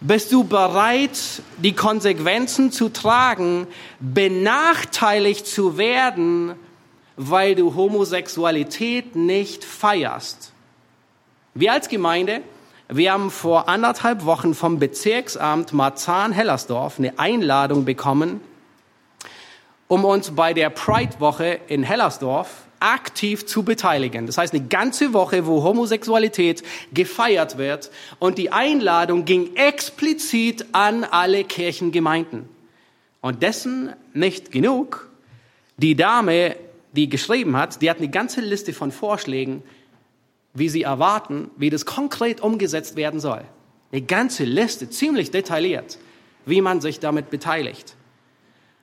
Bist 0.00 0.32
du 0.32 0.44
bereit, 0.44 1.42
die 1.58 1.72
Konsequenzen 1.72 2.72
zu 2.72 2.90
tragen, 2.90 3.66
benachteiligt 4.00 5.46
zu 5.46 5.78
werden, 5.78 6.54
weil 7.16 7.54
du 7.54 7.74
Homosexualität 7.74 9.16
nicht 9.16 9.64
feierst? 9.64 10.52
Wir 11.54 11.72
als 11.72 11.88
Gemeinde, 11.88 12.42
wir 12.88 13.12
haben 13.12 13.30
vor 13.30 13.68
anderthalb 13.68 14.26
Wochen 14.26 14.54
vom 14.54 14.78
Bezirksamt 14.78 15.72
Marzahn-Hellersdorf 15.72 16.98
eine 16.98 17.18
Einladung 17.18 17.86
bekommen, 17.86 18.42
um 19.88 20.04
uns 20.04 20.32
bei 20.32 20.52
der 20.52 20.68
Pride-Woche 20.68 21.60
in 21.66 21.82
Hellersdorf 21.82 22.64
aktiv 22.80 23.46
zu 23.46 23.62
beteiligen. 23.62 24.26
Das 24.26 24.36
heißt, 24.36 24.52
eine 24.52 24.66
ganze 24.66 25.14
Woche, 25.14 25.46
wo 25.46 25.62
Homosexualität 25.62 26.62
gefeiert 26.92 27.56
wird 27.56 27.90
und 28.18 28.36
die 28.36 28.52
Einladung 28.52 29.24
ging 29.24 29.56
explizit 29.56 30.66
an 30.72 31.04
alle 31.04 31.44
Kirchengemeinden. 31.44 32.50
Und 33.22 33.42
dessen 33.42 33.94
nicht 34.12 34.52
genug. 34.52 35.08
Die 35.78 35.94
Dame, 35.94 36.56
die 36.92 37.08
geschrieben 37.08 37.56
hat, 37.56 37.80
die 37.80 37.88
hat 37.88 37.96
eine 37.96 38.10
ganze 38.10 38.42
Liste 38.42 38.74
von 38.74 38.92
Vorschlägen, 38.92 39.62
wie 40.54 40.68
sie 40.68 40.82
erwarten, 40.82 41.50
wie 41.56 41.70
das 41.70 41.84
konkret 41.84 42.40
umgesetzt 42.40 42.96
werden 42.96 43.20
soll. 43.20 43.42
Eine 43.92 44.02
ganze 44.02 44.44
Liste, 44.44 44.88
ziemlich 44.88 45.30
detailliert, 45.30 45.98
wie 46.46 46.60
man 46.60 46.80
sich 46.80 47.00
damit 47.00 47.30
beteiligt. 47.30 47.96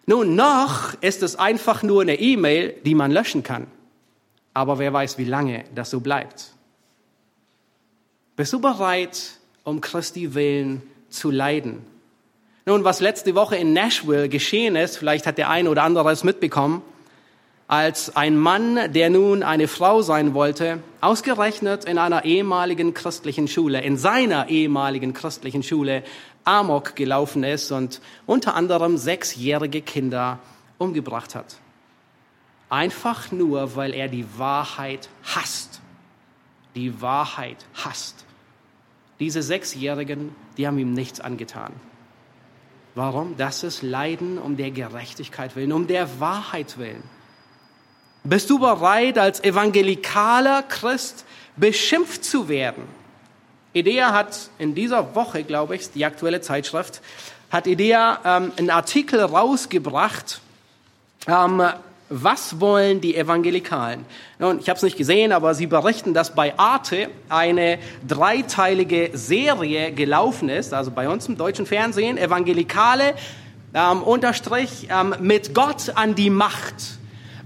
Nun, 0.05 0.35
noch 0.35 0.93
ist 1.01 1.23
es 1.23 1.37
einfach 1.37 1.83
nur 1.83 2.01
eine 2.01 2.19
E-Mail, 2.19 2.75
die 2.85 2.95
man 2.95 3.11
löschen 3.11 3.43
kann. 3.43 3.67
Aber 4.53 4.79
wer 4.79 4.91
weiß, 4.91 5.17
wie 5.17 5.25
lange 5.25 5.63
das 5.73 5.89
so 5.89 6.01
bleibt. 6.01 6.53
Bist 8.35 8.51
du 8.51 8.59
bereit, 8.59 9.39
um 9.63 9.79
Christi 9.79 10.33
willen 10.33 10.81
zu 11.09 11.31
leiden? 11.31 11.85
Nun, 12.65 12.83
was 12.83 12.99
letzte 12.99 13.35
Woche 13.35 13.55
in 13.55 13.73
Nashville 13.73 14.29
geschehen 14.29 14.75
ist, 14.75 14.97
vielleicht 14.97 15.25
hat 15.25 15.37
der 15.37 15.49
eine 15.49 15.69
oder 15.69 15.83
andere 15.83 16.11
es 16.11 16.23
mitbekommen, 16.23 16.81
als 17.71 18.17
ein 18.17 18.37
Mann, 18.37 18.91
der 18.91 19.09
nun 19.09 19.43
eine 19.43 19.69
Frau 19.69 20.01
sein 20.01 20.33
wollte, 20.33 20.83
ausgerechnet 20.99 21.85
in 21.85 21.97
einer 21.97 22.25
ehemaligen 22.25 22.93
christlichen 22.93 23.47
Schule, 23.47 23.79
in 23.79 23.95
seiner 23.95 24.49
ehemaligen 24.49 25.13
christlichen 25.13 25.63
Schule, 25.63 26.03
Amok 26.43 26.97
gelaufen 26.97 27.45
ist 27.45 27.71
und 27.71 28.01
unter 28.25 28.55
anderem 28.55 28.97
sechsjährige 28.97 29.81
Kinder 29.81 30.39
umgebracht 30.79 31.33
hat. 31.33 31.55
Einfach 32.69 33.31
nur, 33.31 33.73
weil 33.77 33.93
er 33.93 34.09
die 34.09 34.25
Wahrheit 34.37 35.07
hasst. 35.23 35.79
Die 36.75 37.01
Wahrheit 37.01 37.65
hasst. 37.73 38.25
Diese 39.21 39.41
Sechsjährigen, 39.41 40.35
die 40.57 40.67
haben 40.67 40.77
ihm 40.77 40.93
nichts 40.93 41.21
angetan. 41.21 41.71
Warum? 42.95 43.37
Das 43.37 43.63
ist 43.63 43.81
Leiden 43.81 44.37
um 44.37 44.57
der 44.57 44.71
Gerechtigkeit 44.71 45.55
willen, 45.55 45.71
um 45.71 45.87
der 45.87 46.19
Wahrheit 46.19 46.77
willen. 46.77 47.20
Bist 48.23 48.51
du 48.51 48.59
bereit, 48.59 49.17
als 49.17 49.43
evangelikaler 49.43 50.61
Christ 50.63 51.25
beschimpft 51.55 52.23
zu 52.23 52.49
werden? 52.49 52.83
IDEA 53.73 54.13
hat 54.13 54.49
in 54.59 54.75
dieser 54.75 55.15
Woche, 55.15 55.43
glaube 55.43 55.75
ich, 55.75 55.91
die 55.91 56.05
aktuelle 56.05 56.41
Zeitschrift, 56.41 57.01
hat 57.49 57.65
IDEA 57.65 58.19
ähm, 58.23 58.51
einen 58.57 58.69
Artikel 58.69 59.21
rausgebracht, 59.21 60.39
ähm, 61.27 61.63
was 62.09 62.59
wollen 62.59 63.01
die 63.01 63.15
Evangelikalen? 63.15 64.05
Nun, 64.37 64.59
ich 64.59 64.69
habe 64.69 64.77
es 64.77 64.83
nicht 64.83 64.97
gesehen, 64.97 65.31
aber 65.31 65.55
sie 65.55 65.65
berichten, 65.65 66.13
dass 66.13 66.35
bei 66.35 66.57
Arte 66.59 67.09
eine 67.29 67.79
dreiteilige 68.05 69.11
Serie 69.13 69.93
gelaufen 69.93 70.49
ist, 70.49 70.73
also 70.73 70.91
bei 70.91 71.07
uns 71.07 71.27
im 71.27 71.37
deutschen 71.37 71.65
Fernsehen, 71.65 72.17
Evangelikale 72.17 73.15
ähm, 73.73 74.03
unterstrich 74.03 74.89
ähm, 74.91 75.15
mit 75.21 75.55
Gott 75.55 75.93
an 75.95 76.13
die 76.13 76.29
Macht. 76.29 77.00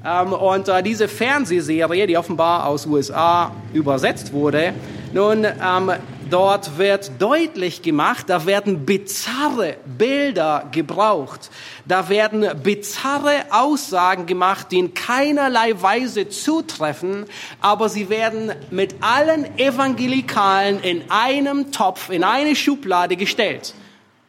Ähm, 0.06 0.34
und 0.34 0.68
äh, 0.68 0.84
diese 0.84 1.08
Fernsehserie, 1.08 2.08
die 2.08 2.18
offenbar 2.18 2.68
aus 2.68 2.86
USA 2.86 3.52
übersetzt 3.74 4.32
wurde, 4.34 4.74
nun 5.14 5.46
ähm, 5.46 5.92
Dort 6.30 6.80
wird 6.80 7.22
deutlich 7.22 7.84
gemacht, 7.84 8.30
da 8.30 8.48
werden 8.48 8.84
bizarre 8.84 9.78
Bilder 9.86 10.68
gebraucht. 10.72 11.52
Da 11.86 12.10
werden 12.10 12.50
bizarre 12.64 13.46
Aussagen 13.52 14.26
gemacht, 14.26 14.72
die 14.72 14.80
in 14.80 14.96
keinerlei 14.96 15.80
Weise 15.80 16.28
zutreffen, 16.28 17.26
aber 17.62 17.90
sie 17.90 18.10
werden 18.10 18.54
mit 18.72 18.96
allen 19.02 19.60
Evangelikalen 19.60 20.82
in 20.82 21.04
einem 21.12 21.72
Topf, 21.72 22.10
in 22.10 22.24
eine 22.24 22.56
Schublade 22.56 23.18
gestellt 23.18 23.76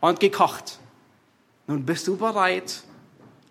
und 0.01 0.21
gekocht. 0.21 0.79
Nun 1.67 1.87
bist 1.87 2.07
du 2.09 2.19
bereit, 2.19 2.83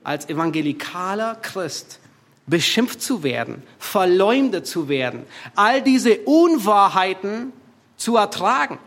als 0.04 0.30
evangelikaler 0.30 1.36
Christ 1.42 2.00
beschimpft 2.48 3.02
zu 3.02 3.24
werden, 3.24 3.64
verleumdet 3.80 4.68
zu 4.68 4.88
werden, 4.88 5.24
all 5.56 5.82
diese 5.82 6.20
Unwahrheiten 6.20 7.54
zu 7.98 8.18
ertragen. 8.18 8.78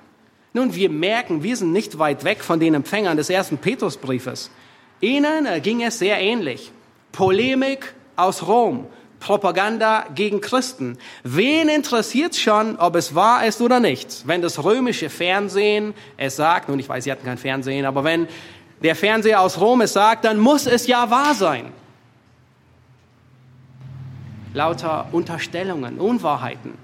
Nun, 0.52 0.74
wir 0.74 0.90
merken, 0.90 1.42
wir 1.42 1.56
sind 1.56 1.72
nicht 1.72 1.98
weit 1.98 2.24
weg 2.24 2.42
von 2.42 2.60
den 2.60 2.74
Empfängern 2.74 3.16
des 3.16 3.30
ersten 3.30 3.58
Petrusbriefes. 3.58 4.50
Ihnen 5.00 5.46
ging 5.62 5.82
es 5.82 5.98
sehr 5.98 6.18
ähnlich. 6.18 6.72
Polemik 7.12 7.94
aus 8.16 8.46
Rom, 8.46 8.86
Propaganda 9.20 10.06
gegen 10.14 10.40
Christen. 10.40 10.98
Wen 11.22 11.68
interessiert 11.68 12.36
schon, 12.36 12.76
ob 12.76 12.96
es 12.96 13.14
wahr 13.14 13.46
ist 13.46 13.60
oder 13.60 13.80
nicht? 13.80 14.26
Wenn 14.26 14.42
das 14.42 14.62
römische 14.64 15.10
Fernsehen 15.10 15.94
es 16.16 16.36
sagt, 16.36 16.68
nun 16.68 16.78
ich 16.78 16.88
weiß, 16.88 17.04
Sie 17.04 17.12
hatten 17.12 17.24
kein 17.24 17.38
Fernsehen, 17.38 17.84
aber 17.84 18.04
wenn 18.04 18.28
der 18.82 18.94
Fernseher 18.94 19.40
aus 19.40 19.60
Rom 19.60 19.80
es 19.80 19.92
sagt, 19.92 20.24
dann 20.24 20.38
muss 20.38 20.66
es 20.66 20.86
ja 20.86 21.10
wahr 21.10 21.34
sein. 21.34 21.72
Lauter 24.54 25.08
Unterstellungen, 25.12 25.98
Unwahrheiten. 25.98 26.74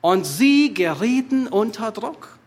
Und 0.00 0.24
sie 0.24 0.72
gerieten 0.74 1.48
unter 1.48 1.90
Druck. 1.90 2.38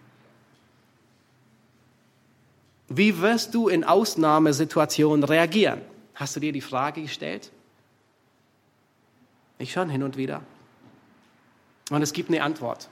Wie 2.87 3.21
wirst 3.21 3.53
du 3.53 3.67
in 3.67 3.83
Ausnahmesituationen 3.83 5.23
reagieren? 5.23 5.81
Hast 6.15 6.35
du 6.35 6.39
dir 6.39 6.51
die 6.51 6.61
Frage 6.61 7.01
gestellt? 7.01 7.51
Ich 9.57 9.73
schon 9.73 9.89
hin 9.89 10.03
und 10.03 10.17
wieder. 10.17 10.41
Und 11.91 12.01
es 12.01 12.13
gibt 12.13 12.29
eine 12.29 12.43
Antwort. 12.43 12.89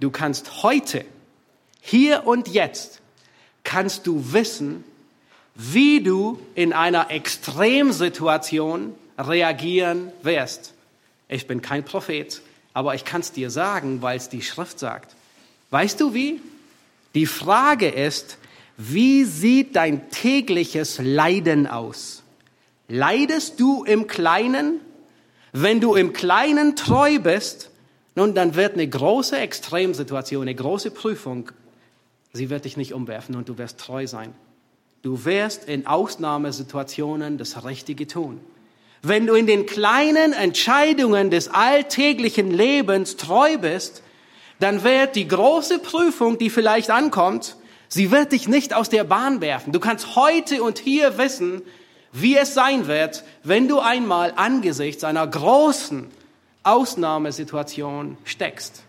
Du 0.00 0.10
kannst 0.10 0.62
heute, 0.62 1.04
hier 1.80 2.26
und 2.26 2.48
jetzt, 2.48 3.00
kannst 3.62 4.06
du 4.06 4.32
wissen, 4.32 4.84
wie 5.54 6.02
du 6.02 6.40
in 6.54 6.72
einer 6.72 7.10
Extremsituation 7.10 8.94
reagieren 9.18 10.12
wirst. 10.22 10.74
Ich 11.28 11.46
bin 11.46 11.62
kein 11.62 11.84
Prophet, 11.84 12.42
aber 12.74 12.94
ich 12.94 13.04
kann 13.04 13.20
es 13.20 13.32
dir 13.32 13.50
sagen, 13.50 14.02
weil 14.02 14.16
es 14.16 14.28
die 14.28 14.42
Schrift 14.42 14.78
sagt. 14.78 15.14
Weißt 15.70 16.00
du 16.00 16.14
wie? 16.14 16.40
Die 17.14 17.26
Frage 17.26 17.88
ist, 17.88 18.38
wie 18.76 19.24
sieht 19.24 19.76
dein 19.76 20.10
tägliches 20.10 20.98
Leiden 20.98 21.66
aus? 21.66 22.22
Leidest 22.88 23.60
du 23.60 23.84
im 23.84 24.06
Kleinen? 24.06 24.80
Wenn 25.52 25.80
du 25.80 25.94
im 25.94 26.12
Kleinen 26.12 26.76
treu 26.76 27.18
bist, 27.18 27.70
nun, 28.14 28.34
dann 28.34 28.54
wird 28.54 28.74
eine 28.74 28.86
große 28.86 29.38
Extremsituation, 29.38 30.42
eine 30.42 30.54
große 30.54 30.90
Prüfung, 30.90 31.50
sie 32.32 32.50
wird 32.50 32.64
dich 32.64 32.76
nicht 32.76 32.92
umwerfen 32.92 33.36
und 33.36 33.48
du 33.48 33.56
wirst 33.58 33.78
treu 33.78 34.06
sein. 34.06 34.34
Du 35.02 35.24
wirst 35.24 35.64
in 35.64 35.86
Ausnahmesituationen 35.86 37.38
das 37.38 37.64
Richtige 37.64 38.06
tun. 38.06 38.40
Wenn 39.02 39.26
du 39.26 39.34
in 39.34 39.48
den 39.48 39.66
kleinen 39.66 40.32
Entscheidungen 40.32 41.30
des 41.30 41.48
alltäglichen 41.48 42.52
Lebens 42.52 43.16
treu 43.16 43.58
bist, 43.58 44.02
dann 44.60 44.84
wird 44.84 45.16
die 45.16 45.26
große 45.26 45.80
Prüfung, 45.80 46.38
die 46.38 46.50
vielleicht 46.50 46.88
ankommt, 46.90 47.56
sie 47.88 48.12
wird 48.12 48.30
dich 48.30 48.46
nicht 48.46 48.74
aus 48.74 48.88
der 48.88 49.02
Bahn 49.02 49.40
werfen. 49.40 49.72
Du 49.72 49.80
kannst 49.80 50.14
heute 50.14 50.62
und 50.62 50.78
hier 50.78 51.18
wissen, 51.18 51.62
wie 52.12 52.36
es 52.36 52.54
sein 52.54 52.86
wird, 52.86 53.24
wenn 53.42 53.66
du 53.66 53.80
einmal 53.80 54.34
angesichts 54.36 55.02
einer 55.02 55.26
großen 55.26 56.06
Ausnahmesituation 56.62 58.16
steckst. 58.22 58.84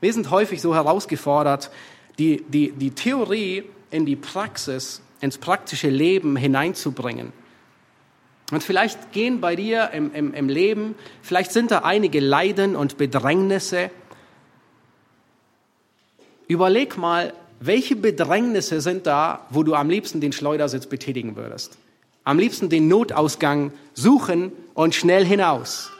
Wir 0.00 0.12
sind 0.14 0.30
häufig 0.30 0.62
so 0.62 0.74
herausgefordert, 0.74 1.70
die, 2.18 2.42
die, 2.48 2.72
die 2.72 2.92
Theorie 2.92 3.64
in 3.90 4.06
die 4.06 4.16
Praxis, 4.16 5.02
ins 5.20 5.36
praktische 5.36 5.90
Leben 5.90 6.36
hineinzubringen. 6.36 7.32
Und 8.50 8.62
vielleicht 8.62 9.12
gehen 9.12 9.40
bei 9.40 9.56
dir 9.56 9.90
im, 9.92 10.14
im, 10.14 10.32
im 10.32 10.48
Leben, 10.48 10.94
vielleicht 11.22 11.52
sind 11.52 11.70
da 11.70 11.80
einige 11.80 12.20
Leiden 12.20 12.76
und 12.76 12.96
Bedrängnisse. 12.96 13.90
Überleg 16.46 16.96
mal, 16.96 17.34
welche 17.60 17.96
Bedrängnisse 17.96 18.80
sind 18.80 19.06
da, 19.06 19.46
wo 19.50 19.62
du 19.64 19.74
am 19.74 19.90
liebsten 19.90 20.20
den 20.20 20.32
Schleudersitz 20.32 20.86
betätigen 20.86 21.36
würdest? 21.36 21.76
Am 22.24 22.38
liebsten 22.38 22.68
den 22.68 22.88
Notausgang 22.88 23.72
suchen 23.92 24.52
und 24.74 24.94
schnell 24.94 25.24
hinaus. 25.24 25.90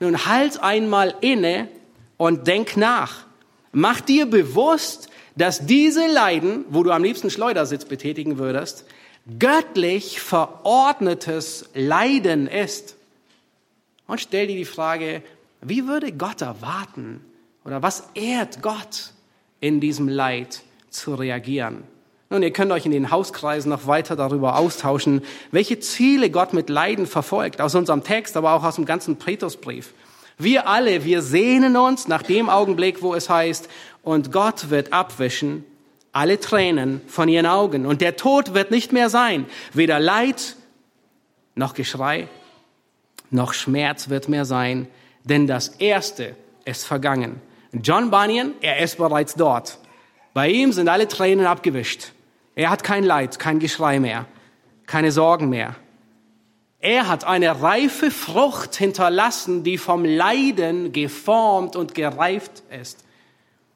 Nun 0.00 0.26
halt 0.26 0.62
einmal 0.62 1.14
inne 1.20 1.68
und 2.16 2.46
denk 2.46 2.76
nach. 2.76 3.26
Mach 3.72 4.00
dir 4.00 4.26
bewusst, 4.26 5.08
dass 5.36 5.66
diese 5.66 6.06
Leiden, 6.06 6.64
wo 6.68 6.82
du 6.82 6.90
am 6.90 7.02
liebsten 7.02 7.30
Schleudersitz 7.30 7.84
betätigen 7.84 8.38
würdest, 8.38 8.84
göttlich 9.38 10.20
verordnetes 10.20 11.68
Leiden 11.74 12.46
ist. 12.46 12.96
Und 14.06 14.20
stell 14.20 14.46
dir 14.46 14.56
die 14.56 14.64
Frage, 14.64 15.22
wie 15.60 15.86
würde 15.86 16.12
Gott 16.12 16.40
erwarten 16.40 17.24
oder 17.64 17.82
was 17.82 18.08
ehrt 18.14 18.62
Gott 18.62 19.12
in 19.60 19.80
diesem 19.80 20.08
Leid 20.08 20.62
zu 20.90 21.14
reagieren? 21.14 21.84
Nun, 22.30 22.42
ihr 22.42 22.50
könnt 22.50 22.72
euch 22.72 22.86
in 22.86 22.92
den 22.92 23.10
Hauskreisen 23.10 23.68
noch 23.70 23.86
weiter 23.86 24.16
darüber 24.16 24.56
austauschen, 24.56 25.22
welche 25.50 25.78
Ziele 25.80 26.30
Gott 26.30 26.54
mit 26.54 26.70
Leiden 26.70 27.06
verfolgt, 27.06 27.60
aus 27.60 27.74
unserem 27.74 28.04
Text, 28.04 28.36
aber 28.36 28.54
auch 28.54 28.64
aus 28.64 28.76
dem 28.76 28.86
ganzen 28.86 29.16
Petrusbrief. 29.16 29.92
Wir 30.38 30.66
alle, 30.66 31.04
wir 31.04 31.20
sehnen 31.20 31.76
uns 31.76 32.08
nach 32.08 32.22
dem 32.22 32.48
Augenblick, 32.48 33.02
wo 33.02 33.14
es 33.14 33.28
heißt, 33.28 33.68
und 34.02 34.32
Gott 34.32 34.70
wird 34.70 34.92
abwischen 34.92 35.64
alle 36.12 36.38
Tränen 36.38 37.00
von 37.06 37.28
ihren 37.28 37.46
Augen. 37.46 37.86
Und 37.86 38.00
der 38.00 38.16
Tod 38.16 38.54
wird 38.54 38.70
nicht 38.70 38.92
mehr 38.92 39.10
sein. 39.10 39.46
Weder 39.72 39.98
Leid 39.98 40.56
noch 41.54 41.74
Geschrei 41.74 42.28
noch 43.32 43.54
Schmerz 43.54 44.08
wird 44.10 44.28
mehr 44.28 44.44
sein, 44.44 44.86
denn 45.24 45.46
das 45.46 45.68
Erste 45.68 46.36
ist 46.64 46.84
vergangen. 46.84 47.40
John 47.72 48.10
Bunyan, 48.10 48.52
er 48.60 48.78
ist 48.80 48.98
bereits 48.98 49.34
dort. 49.34 49.78
Bei 50.34 50.48
ihm 50.48 50.72
sind 50.72 50.88
alle 50.88 51.08
Tränen 51.08 51.46
abgewischt. 51.46 52.12
Er 52.54 52.70
hat 52.70 52.84
kein 52.84 53.04
Leid, 53.04 53.38
kein 53.38 53.58
Geschrei 53.58 53.98
mehr, 53.98 54.26
keine 54.86 55.10
Sorgen 55.10 55.48
mehr. 55.48 55.74
Er 56.78 57.08
hat 57.08 57.24
eine 57.24 57.62
reife 57.62 58.10
Frucht 58.10 58.76
hinterlassen, 58.76 59.62
die 59.62 59.78
vom 59.78 60.04
Leiden 60.04 60.92
geformt 60.92 61.76
und 61.76 61.94
gereift 61.94 62.62
ist. 62.70 63.04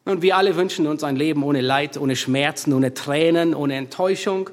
Und 0.07 0.23
wir 0.23 0.37
alle 0.37 0.55
wünschen 0.55 0.87
uns 0.87 1.03
ein 1.03 1.17
Leben 1.17 1.43
ohne 1.43 1.61
Leid, 1.61 1.99
ohne 1.99 2.15
Schmerzen, 2.15 2.73
ohne 2.73 2.95
Tränen, 2.95 3.55
ohne 3.55 3.75
Enttäuschung, 3.75 4.51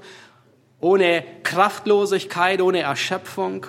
ohne 0.81 1.23
Kraftlosigkeit, 1.43 2.59
ohne 2.59 2.79
Erschöpfung. 2.79 3.67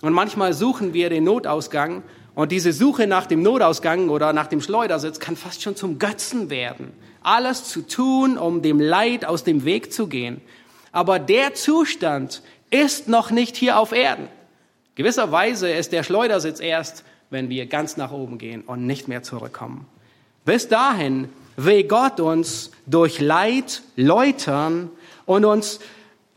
Und 0.00 0.14
manchmal 0.14 0.54
suchen 0.54 0.94
wir 0.94 1.10
den 1.10 1.24
Notausgang 1.24 2.02
und 2.34 2.52
diese 2.52 2.72
Suche 2.72 3.06
nach 3.06 3.26
dem 3.26 3.42
Notausgang 3.42 4.08
oder 4.08 4.32
nach 4.32 4.46
dem 4.46 4.62
Schleudersitz 4.62 5.20
kann 5.20 5.36
fast 5.36 5.60
schon 5.60 5.76
zum 5.76 5.98
Götzen 5.98 6.48
werden. 6.48 6.92
Alles 7.22 7.64
zu 7.64 7.82
tun, 7.82 8.38
um 8.38 8.62
dem 8.62 8.80
Leid 8.80 9.26
aus 9.26 9.44
dem 9.44 9.66
Weg 9.66 9.92
zu 9.92 10.06
gehen. 10.06 10.40
Aber 10.90 11.18
der 11.18 11.52
Zustand 11.52 12.40
ist 12.70 13.08
noch 13.08 13.30
nicht 13.30 13.56
hier 13.56 13.78
auf 13.78 13.92
Erden. 13.92 14.28
Gewisserweise 14.94 15.68
ist 15.68 15.92
der 15.92 16.02
Schleudersitz 16.02 16.60
erst, 16.60 17.04
wenn 17.28 17.50
wir 17.50 17.66
ganz 17.66 17.98
nach 17.98 18.10
oben 18.10 18.38
gehen 18.38 18.62
und 18.62 18.86
nicht 18.86 19.06
mehr 19.06 19.22
zurückkommen. 19.22 19.86
Bis 20.48 20.66
dahin 20.66 21.28
will 21.58 21.84
Gott 21.84 22.20
uns 22.20 22.70
durch 22.86 23.20
Leid 23.20 23.82
läutern 23.96 24.90
und 25.26 25.44
uns 25.44 25.78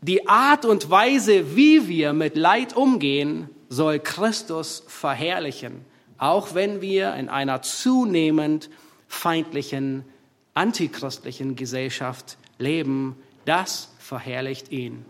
die 0.02 0.28
Art 0.28 0.66
und 0.66 0.90
Weise, 0.90 1.56
wie 1.56 1.88
wir 1.88 2.12
mit 2.12 2.36
Leid 2.36 2.76
umgehen, 2.76 3.48
soll 3.70 4.00
Christus 4.00 4.84
verherrlichen, 4.86 5.86
auch 6.18 6.52
wenn 6.52 6.82
wir 6.82 7.14
in 7.14 7.30
einer 7.30 7.62
zunehmend 7.62 8.68
feindlichen, 9.08 10.04
antichristlichen 10.52 11.56
Gesellschaft 11.56 12.36
leben. 12.58 13.16
Das 13.46 13.94
verherrlicht 13.98 14.70
ihn. 14.72 15.06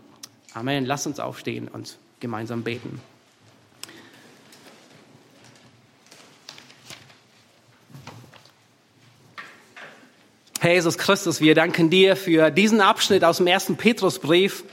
Amen. 0.53 0.85
Lass 0.85 1.05
uns 1.05 1.19
aufstehen 1.19 1.67
und 1.67 1.97
gemeinsam 2.21 2.63
beten. 2.63 3.01
Herr 10.63 10.75
Jesus 10.75 10.97
Christus, 10.97 11.41
wir 11.41 11.55
danken 11.55 11.89
dir 11.89 12.15
für 12.15 12.49
diesen 12.49 12.79
Abschnitt 12.79 13.25
aus 13.25 13.35
dem 13.35 13.47
ersten 13.47 13.75
Petrusbrief, 13.75 14.63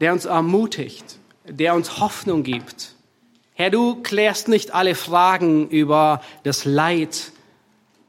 der 0.00 0.12
uns 0.12 0.24
ermutigt, 0.24 1.18
der 1.46 1.76
uns 1.76 2.00
Hoffnung 2.00 2.42
gibt. 2.42 2.96
Herr, 3.54 3.70
du 3.70 4.02
klärst 4.02 4.48
nicht 4.48 4.74
alle 4.74 4.96
Fragen 4.96 5.68
über 5.68 6.20
das 6.42 6.64
Leid, 6.64 7.30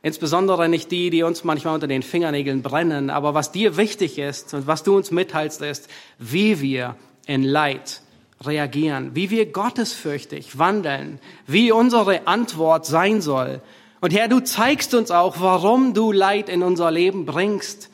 insbesondere 0.01 0.67
nicht 0.67 0.89
die, 0.89 1.11
die 1.11 1.21
uns 1.21 1.43
manchmal 1.43 1.75
unter 1.75 1.85
den 1.85 2.01
Fingernägeln 2.01 2.63
brennen, 2.63 3.11
aber 3.11 3.35
was 3.35 3.51
dir 3.51 3.77
wichtig 3.77 4.17
ist 4.17 4.55
und 4.55 4.65
was 4.65 4.81
du 4.81 4.95
uns 4.95 5.11
mitteilst, 5.11 5.61
ist, 5.61 5.87
wie 6.17 6.59
wir 6.59 6.95
in 7.27 7.43
Leid 7.43 8.01
reagieren, 8.41 9.11
wie 9.13 9.29
wir 9.29 9.45
gottesfürchtig 9.45 10.57
wandeln, 10.57 11.19
wie 11.45 11.71
unsere 11.71 12.25
Antwort 12.25 12.87
sein 12.87 13.21
soll 13.21 13.61
und 14.03 14.13
Herr, 14.13 14.27
du 14.27 14.41
zeigst 14.41 14.93
uns 14.95 15.11
auch, 15.11 15.39
warum 15.39 15.93
du 15.93 16.11
Leid 16.11 16.49
in 16.49 16.61
unser 16.61 16.91
Leben 16.91 17.25
bringst, 17.25 17.89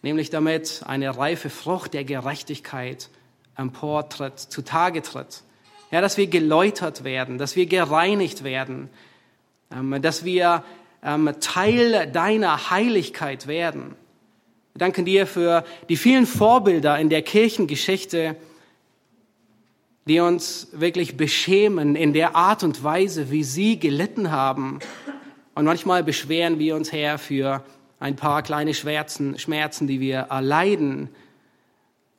nämlich 0.00 0.30
damit 0.30 0.80
eine 0.86 1.18
reife 1.18 1.50
Frucht 1.50 1.92
der 1.92 2.04
Gerechtigkeit 2.04 3.10
emportritt, 3.54 4.38
zutage 4.38 5.02
tritt. 5.02 5.42
Ja, 5.90 6.00
dass 6.00 6.16
wir 6.16 6.26
geläutert 6.26 7.04
werden, 7.04 7.36
dass 7.36 7.54
wir 7.54 7.66
gereinigt 7.66 8.44
werden, 8.44 8.88
ähm, 9.70 10.00
dass 10.00 10.24
wir 10.24 10.64
ähm, 11.02 11.34
Teil 11.38 12.10
deiner 12.10 12.70
Heiligkeit 12.70 13.46
werden. 13.46 13.96
Wir 14.72 14.78
danken 14.78 15.04
dir 15.04 15.26
für 15.26 15.66
die 15.90 15.98
vielen 15.98 16.24
Vorbilder 16.24 16.98
in 16.98 17.10
der 17.10 17.20
Kirchengeschichte, 17.20 18.36
die 20.06 20.20
uns 20.20 20.68
wirklich 20.72 21.16
beschämen 21.16 21.96
in 21.96 22.12
der 22.12 22.36
Art 22.36 22.62
und 22.62 22.82
Weise, 22.82 23.30
wie 23.30 23.44
sie 23.44 23.78
gelitten 23.78 24.30
haben. 24.30 24.78
Und 25.54 25.64
manchmal 25.64 26.04
beschweren 26.04 26.58
wir 26.58 26.76
uns, 26.76 26.92
Herr, 26.92 27.18
für 27.18 27.64
ein 28.00 28.16
paar 28.16 28.42
kleine 28.42 28.74
Schmerzen, 28.74 29.38
Schmerzen, 29.38 29.86
die 29.86 30.00
wir 30.00 30.18
erleiden 30.30 31.08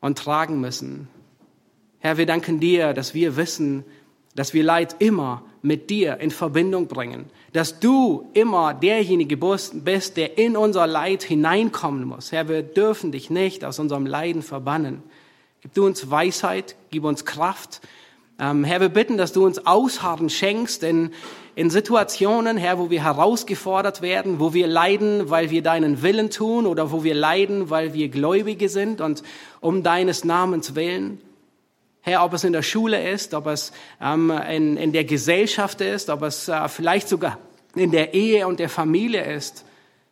und 0.02 0.18
tragen 0.18 0.60
müssen. 0.60 1.08
Herr, 2.00 2.18
wir 2.18 2.26
danken 2.26 2.60
dir, 2.60 2.94
dass 2.94 3.14
wir 3.14 3.38
wissen, 3.38 3.84
dass 4.36 4.54
wir 4.54 4.64
Leid 4.64 4.96
immer 5.00 5.44
mit 5.62 5.90
dir 5.90 6.20
in 6.20 6.30
Verbindung 6.30 6.88
bringen, 6.88 7.26
dass 7.54 7.80
du 7.80 8.30
immer 8.34 8.74
derjenige 8.74 9.38
bist, 9.38 10.18
der 10.18 10.38
in 10.38 10.58
unser 10.58 10.88
Leid 10.88 11.24
hineinkommen 11.24 12.06
muss. 12.06 12.32
Herr, 12.32 12.50
wir 12.50 12.62
dürfen 12.62 13.12
dich 13.12 13.30
nicht 13.30 13.64
aus 13.64 13.80
unserem 13.80 14.06
Leiden 14.06 14.42
verbannen. 14.42 15.04
Gib 15.66 15.74
du 15.74 15.86
uns 15.88 16.12
Weisheit, 16.12 16.76
gib 16.92 17.06
uns 17.06 17.26
Kraft. 17.26 17.82
Ähm, 18.40 18.64
Herr, 18.64 18.82
wir 18.82 18.90
bitten, 18.90 19.18
dass 19.18 19.34
du 19.34 19.44
uns 19.44 19.66
Ausharren 19.66 20.30
schenkst 20.30 20.84
in, 20.84 21.10
in 21.56 21.72
Situationen, 21.72 22.56
Herr, 22.56 22.78
wo 22.78 22.92
wir 22.92 23.04
herausgefordert 23.04 24.04
werden, 24.04 24.40
wo 24.40 24.54
wir 24.54 24.68
leiden, 24.68 25.32
weil 25.32 25.50
wir 25.50 25.64
deinen 25.64 26.04
Willen 26.04 26.30
tun 26.30 26.68
oder 26.68 26.92
wo 26.92 27.04
wir 27.04 27.16
leiden, 27.16 27.72
weil 27.72 27.96
wir 27.96 28.10
Gläubige 28.10 28.70
sind 28.70 29.02
und 29.02 29.24
um 29.60 29.82
deines 29.82 30.24
Namens 30.24 30.76
willen. 30.76 31.20
Herr, 32.02 32.24
ob 32.24 32.34
es 32.34 32.44
in 32.44 32.54
der 32.54 32.62
Schule 32.62 33.10
ist, 33.10 33.34
ob 33.34 33.48
es 33.48 33.72
ähm, 34.00 34.30
in, 34.48 34.78
in 34.78 34.92
der 34.92 35.06
Gesellschaft 35.06 35.82
ist, 35.82 36.12
ob 36.12 36.22
es 36.22 36.48
äh, 36.48 36.70
vielleicht 36.70 37.10
sogar 37.10 37.40
in 37.74 37.90
der 37.90 38.14
Ehe 38.14 38.48
und 38.48 38.60
der 38.60 38.70
Familie 38.70 39.24
ist. 39.34 39.66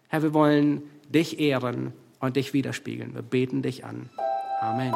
Herr, 0.08 0.24
wir 0.24 0.34
wollen 0.34 0.82
dich 1.10 1.40
ehren 1.40 1.94
und 2.20 2.38
dich 2.38 2.56
widerspiegeln. 2.56 3.14
Wir 3.14 3.22
beten 3.22 3.62
dich 3.62 3.86
an. 3.86 4.10
Amen. 4.60 4.96